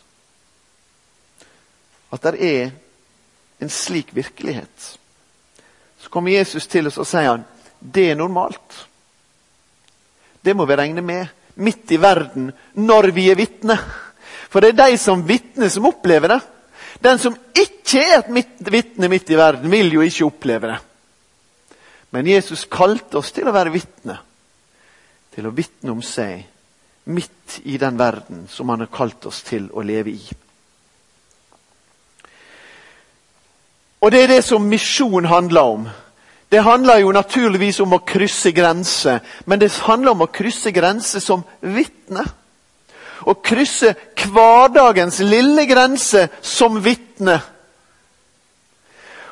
At 2.10 2.24
det 2.24 2.40
er 2.40 2.70
en 3.60 3.70
slik 3.70 4.14
virkelighet. 4.16 4.96
Så 6.10 6.14
kommer 6.16 6.34
Jesus 6.34 6.66
til 6.66 6.88
oss 6.90 6.98
og 6.98 7.06
sier 7.06 7.28
han, 7.30 7.44
det 7.78 8.08
er 8.10 8.16
normalt. 8.18 8.80
Det 10.42 10.56
må 10.58 10.66
vi 10.66 10.78
regne 10.80 11.04
med 11.06 11.28
midt 11.62 11.92
i 11.94 12.00
verden 12.02 12.48
når 12.82 13.12
vi 13.14 13.28
er 13.30 13.38
vitne. 13.38 13.76
For 14.50 14.58
det 14.58 14.72
er 14.72 14.80
de 14.90 14.96
som 14.98 15.22
vitner, 15.22 15.70
som 15.70 15.86
opplever 15.86 16.34
det. 16.34 16.40
Den 16.98 17.22
som 17.22 17.36
ikke 17.54 18.02
er 18.02 18.24
et 18.26 18.72
vitne 18.74 19.06
midt 19.12 19.30
i 19.30 19.38
verden, 19.38 19.70
vil 19.70 19.94
jo 19.94 20.02
ikke 20.02 20.26
oppleve 20.26 20.72
det. 20.72 20.80
Men 22.10 22.26
Jesus 22.26 22.66
kalte 22.66 23.22
oss 23.22 23.30
til 23.30 23.46
å 23.46 23.54
være 23.54 23.70
vitne 23.70 24.18
til 25.30 25.46
å 25.46 25.54
vitne 25.54 25.94
om 25.94 26.02
seg 26.04 26.42
midt 27.10 27.60
i 27.70 27.78
den 27.80 27.98
verden 27.98 28.46
som 28.50 28.68
han 28.68 28.82
har 28.82 28.90
kalt 28.92 29.30
oss 29.30 29.44
til 29.46 29.70
å 29.72 29.84
leve 29.86 30.12
i. 30.12 30.40
Og 34.00 34.12
det 34.12 34.22
er 34.22 34.32
det 34.32 34.44
som 34.44 34.68
misjon 34.68 35.24
handler 35.28 35.60
om. 35.60 35.88
Det 36.50 36.62
handler 36.62 36.98
jo 36.98 37.12
naturligvis 37.12 37.80
om 37.80 37.92
å 37.94 38.02
krysse 38.02 38.50
grenser, 38.52 39.20
men 39.46 39.60
det 39.60 39.70
handler 39.86 40.16
om 40.16 40.24
å 40.24 40.32
krysse 40.32 40.72
grenser 40.74 41.22
som 41.22 41.44
vitne. 41.60 42.24
Å 43.20 43.34
krysse 43.44 43.94
hverdagens 44.16 45.20
lille 45.20 45.66
grense 45.68 46.26
som 46.42 46.80
vitne. 46.82 47.38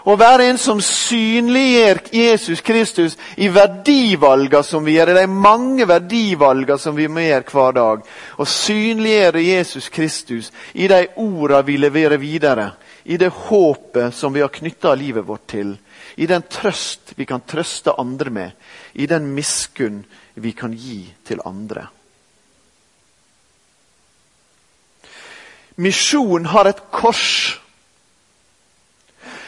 Å 0.09 0.15
være 0.17 0.47
en 0.49 0.59
som 0.61 0.79
synliggjør 0.81 1.99
Jesus 2.15 2.63
Kristus 2.65 3.17
i 3.37 3.49
verdivalgene 3.53 4.65
som 4.65 4.85
vi 4.87 4.95
gjør. 4.95 5.13
Det 5.17 5.25
er 5.27 5.41
mange 5.49 5.89
verdivalgene 5.89 6.81
som 6.81 6.97
vi 6.97 7.09
må 7.13 7.25
gjøre 7.27 7.51
hver 7.51 7.75
dag. 7.77 8.07
Å 8.39 8.47
synliggjøre 8.49 9.43
Jesus 9.43 9.89
Kristus 9.93 10.53
i 10.73 10.89
de 10.89 11.03
ordene 11.17 11.67
vi 11.67 11.77
leverer 11.83 12.21
videre. 12.23 12.71
I 13.09 13.17
det 13.17 13.31
håpet 13.33 14.15
som 14.15 14.33
vi 14.33 14.41
har 14.45 14.53
knytta 14.53 14.95
livet 14.95 15.25
vårt 15.25 15.47
til. 15.49 15.77
I 16.21 16.27
den 16.29 16.43
trøst 16.45 17.15
vi 17.17 17.25
kan 17.25 17.41
trøste 17.41 17.95
andre 17.97 18.31
med. 18.31 18.51
I 18.93 19.07
den 19.07 19.31
miskunn 19.33 20.03
vi 20.35 20.53
kan 20.53 20.75
gi 20.77 21.07
til 21.25 21.41
andre. 21.45 21.87
Misjon 25.81 26.51
har 26.53 26.69
et 26.69 26.85
kors. 26.93 27.57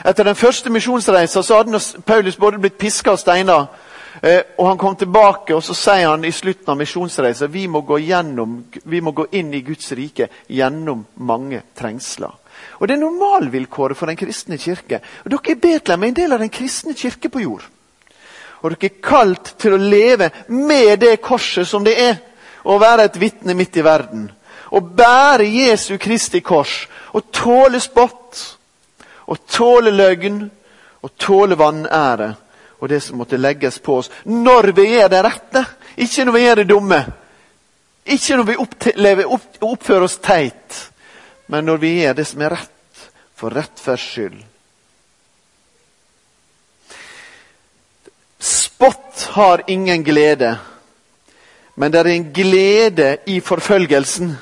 Etter 0.08 0.24
den 0.24 0.38
første 0.38 0.70
misjonsreisa 0.72 1.42
hadde 1.52 1.80
Paulus 2.06 2.40
både 2.40 2.62
blitt 2.62 2.78
piska 2.80 3.12
og 3.12 3.20
steina. 3.20 3.66
Eh, 4.22 4.42
og 4.58 4.68
Han 4.68 4.78
kom 4.78 4.96
tilbake 4.96 5.54
og 5.54 5.62
så 5.62 5.74
sier 5.74 6.08
han 6.08 6.24
i 6.24 6.32
slutten 6.32 6.72
av 6.72 6.78
misjonsreisa 6.80 7.46
vi, 7.46 7.66
må 7.66 7.80
gå 7.80 7.98
vi 8.84 9.00
må 9.00 9.10
gå 9.10 9.26
inn 9.32 9.54
i 9.54 9.60
Guds 9.60 9.92
rike 9.92 10.28
gjennom 10.48 11.04
mange 11.14 11.62
trengsler. 11.76 12.32
Og 12.78 12.88
Det 12.88 12.94
er 12.94 13.00
normalvilkåret 13.00 13.96
for 13.96 14.06
den 14.06 14.16
kristne 14.16 14.58
kirke. 14.58 15.00
Og 15.24 15.30
Dere 15.30 15.52
i 15.52 15.60
Betlehem 15.60 16.02
er 16.02 16.08
en 16.08 16.14
del 16.14 16.32
av 16.32 16.38
den 16.38 16.50
kristne 16.50 16.94
kirke 16.94 17.28
på 17.28 17.40
jord. 17.40 17.68
Og 18.60 18.74
dere 18.74 18.90
er 18.90 19.00
kalt 19.02 19.54
til 19.60 19.74
å 19.74 19.80
leve 19.80 20.30
med 20.52 21.00
det 21.00 21.20
korset 21.24 21.68
som 21.68 21.84
det 21.84 21.96
er 21.96 22.18
å 22.68 22.76
være 22.80 23.08
et 23.08 23.16
vitne 23.20 23.54
midt 23.56 23.78
i 23.80 23.84
verden. 23.84 24.26
Å 24.70 24.80
bære 24.80 25.48
Jesu 25.48 25.96
Kristi 25.98 26.42
kors. 26.44 26.84
Og 27.16 27.30
tåle 27.32 27.80
spott. 27.80 28.42
Og 29.26 29.40
tåle 29.48 29.90
løgn. 29.94 30.42
Og 31.00 31.14
tåle 31.18 31.56
vanære. 31.58 32.34
Og 32.80 32.88
det 32.88 33.00
som 33.02 33.18
måtte 33.20 33.40
legges 33.40 33.80
på 33.80 33.96
oss. 34.02 34.12
Når 34.24 34.72
vi 34.76 34.90
gjør 34.92 35.08
det 35.08 35.24
rette. 35.24 35.64
Ikke 35.96 36.24
når 36.24 36.36
vi 36.36 36.44
gjør 36.44 36.60
det 36.60 36.68
dumme. 36.68 37.00
Ikke 38.06 38.36
når 38.36 39.16
vi 39.16 39.26
oppfører 39.64 40.04
oss 40.04 40.20
teit. 40.22 40.84
Men 41.50 41.66
når 41.66 41.80
vi 41.82 41.96
gjør 41.98 42.14
det 42.14 42.26
som 42.30 42.42
er 42.46 42.54
rett, 42.54 43.06
for 43.34 43.54
rettferds 43.56 44.04
skyld. 44.04 44.36
Spott 48.38 49.24
har 49.34 49.62
ingen 49.66 50.04
glede, 50.04 50.58
men 51.74 51.92
det 51.92 52.00
er 52.00 52.10
en 52.12 52.28
glede 52.36 53.08
i 53.26 53.40
forfølgelsen. 53.40 54.34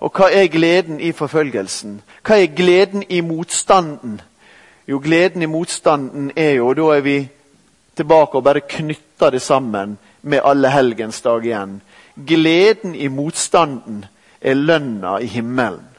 Og 0.00 0.14
hva 0.14 0.30
er 0.32 0.48
gleden 0.48 1.00
i 1.00 1.12
forfølgelsen? 1.12 1.98
Hva 2.26 2.38
er 2.38 2.54
gleden 2.56 3.04
i 3.08 3.20
motstanden? 3.20 4.20
Jo, 4.88 5.00
gleden 5.04 5.42
i 5.42 5.50
motstanden 5.50 6.30
er 6.36 6.56
jo 6.56 6.72
Da 6.72 6.86
er 6.96 7.00
vi 7.00 7.28
tilbake 7.96 8.38
og 8.38 8.44
bare 8.44 8.60
knytter 8.60 9.30
det 9.30 9.42
sammen 9.42 9.98
med 10.22 10.40
alle 10.44 10.70
helgens 10.70 11.20
dag 11.20 11.44
igjen. 11.44 11.80
Gleden 12.26 12.94
i 12.94 13.08
motstanden 13.08 14.04
er 14.40 14.54
lønna 14.54 15.18
i 15.18 15.26
himmelen. 15.26 15.97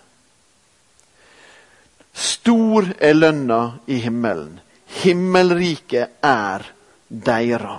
Stor 2.20 2.90
er 3.00 3.14
lønna 3.16 3.62
i 3.88 4.02
himmelen. 4.04 4.60
Himmelriket 5.00 6.20
er 6.26 6.66
deira. 7.08 7.78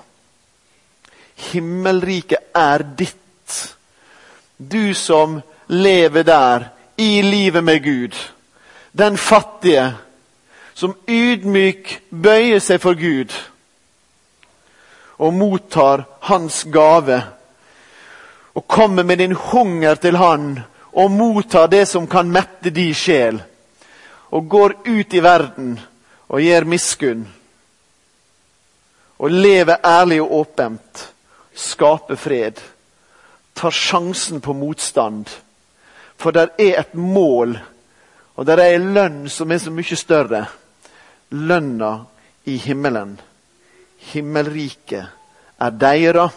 Himmelriket 1.51 2.55
er 2.57 2.85
ditt. 2.97 3.17
Du 4.57 4.95
som 4.95 5.41
lever 5.67 6.25
der, 6.25 6.69
i 6.97 7.23
livet 7.23 7.65
med 7.65 7.83
Gud. 7.85 8.17
Den 8.93 9.17
fattige 9.17 9.93
som 10.75 10.93
ydmyk 11.09 11.95
bøyer 12.11 12.61
seg 12.61 12.81
for 12.83 12.97
Gud 12.97 13.33
og 15.21 15.33
mottar 15.37 16.05
hans 16.29 16.63
gave. 16.73 17.21
Og 18.57 18.67
kommer 18.69 19.05
med 19.05 19.21
din 19.21 19.33
hunger 19.33 19.95
til 19.95 20.17
Han 20.17 20.61
og 20.93 21.11
mottar 21.11 21.69
det 21.73 21.87
som 21.89 22.07
kan 22.07 22.33
mette 22.33 22.71
din 22.71 22.95
sjel 22.95 23.41
og 24.31 24.49
går 24.49 24.75
ut 24.87 25.15
i 25.15 25.23
verden 25.23 25.79
og 26.31 26.43
gjør 26.43 26.67
miskunn. 26.71 27.25
Og 29.19 29.31
lever 29.31 29.83
ærlig 29.85 30.21
og 30.23 30.33
åpent. 30.41 31.07
Skaper 31.55 32.17
fred. 32.17 32.61
Tar 33.55 33.75
sjansen 33.75 34.41
på 34.41 34.55
motstand. 34.57 35.27
For 36.17 36.31
det 36.31 36.51
er 36.59 36.81
et 36.81 36.95
mål, 36.95 37.57
og 38.37 38.47
det 38.47 38.57
er 38.59 38.77
en 38.77 38.93
lønn 38.95 39.21
som 39.29 39.51
er 39.53 39.61
så 39.61 39.73
mye 39.73 39.97
større. 39.97 40.45
Lønna 41.31 41.93
i 42.45 42.57
himmelen. 42.61 43.19
Himmelriket 44.13 45.07
er 45.61 45.77
deira. 45.77 46.29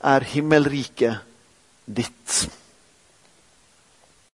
Er 0.00 0.26
himmelriket 0.26 1.18
ditt. 1.86 2.59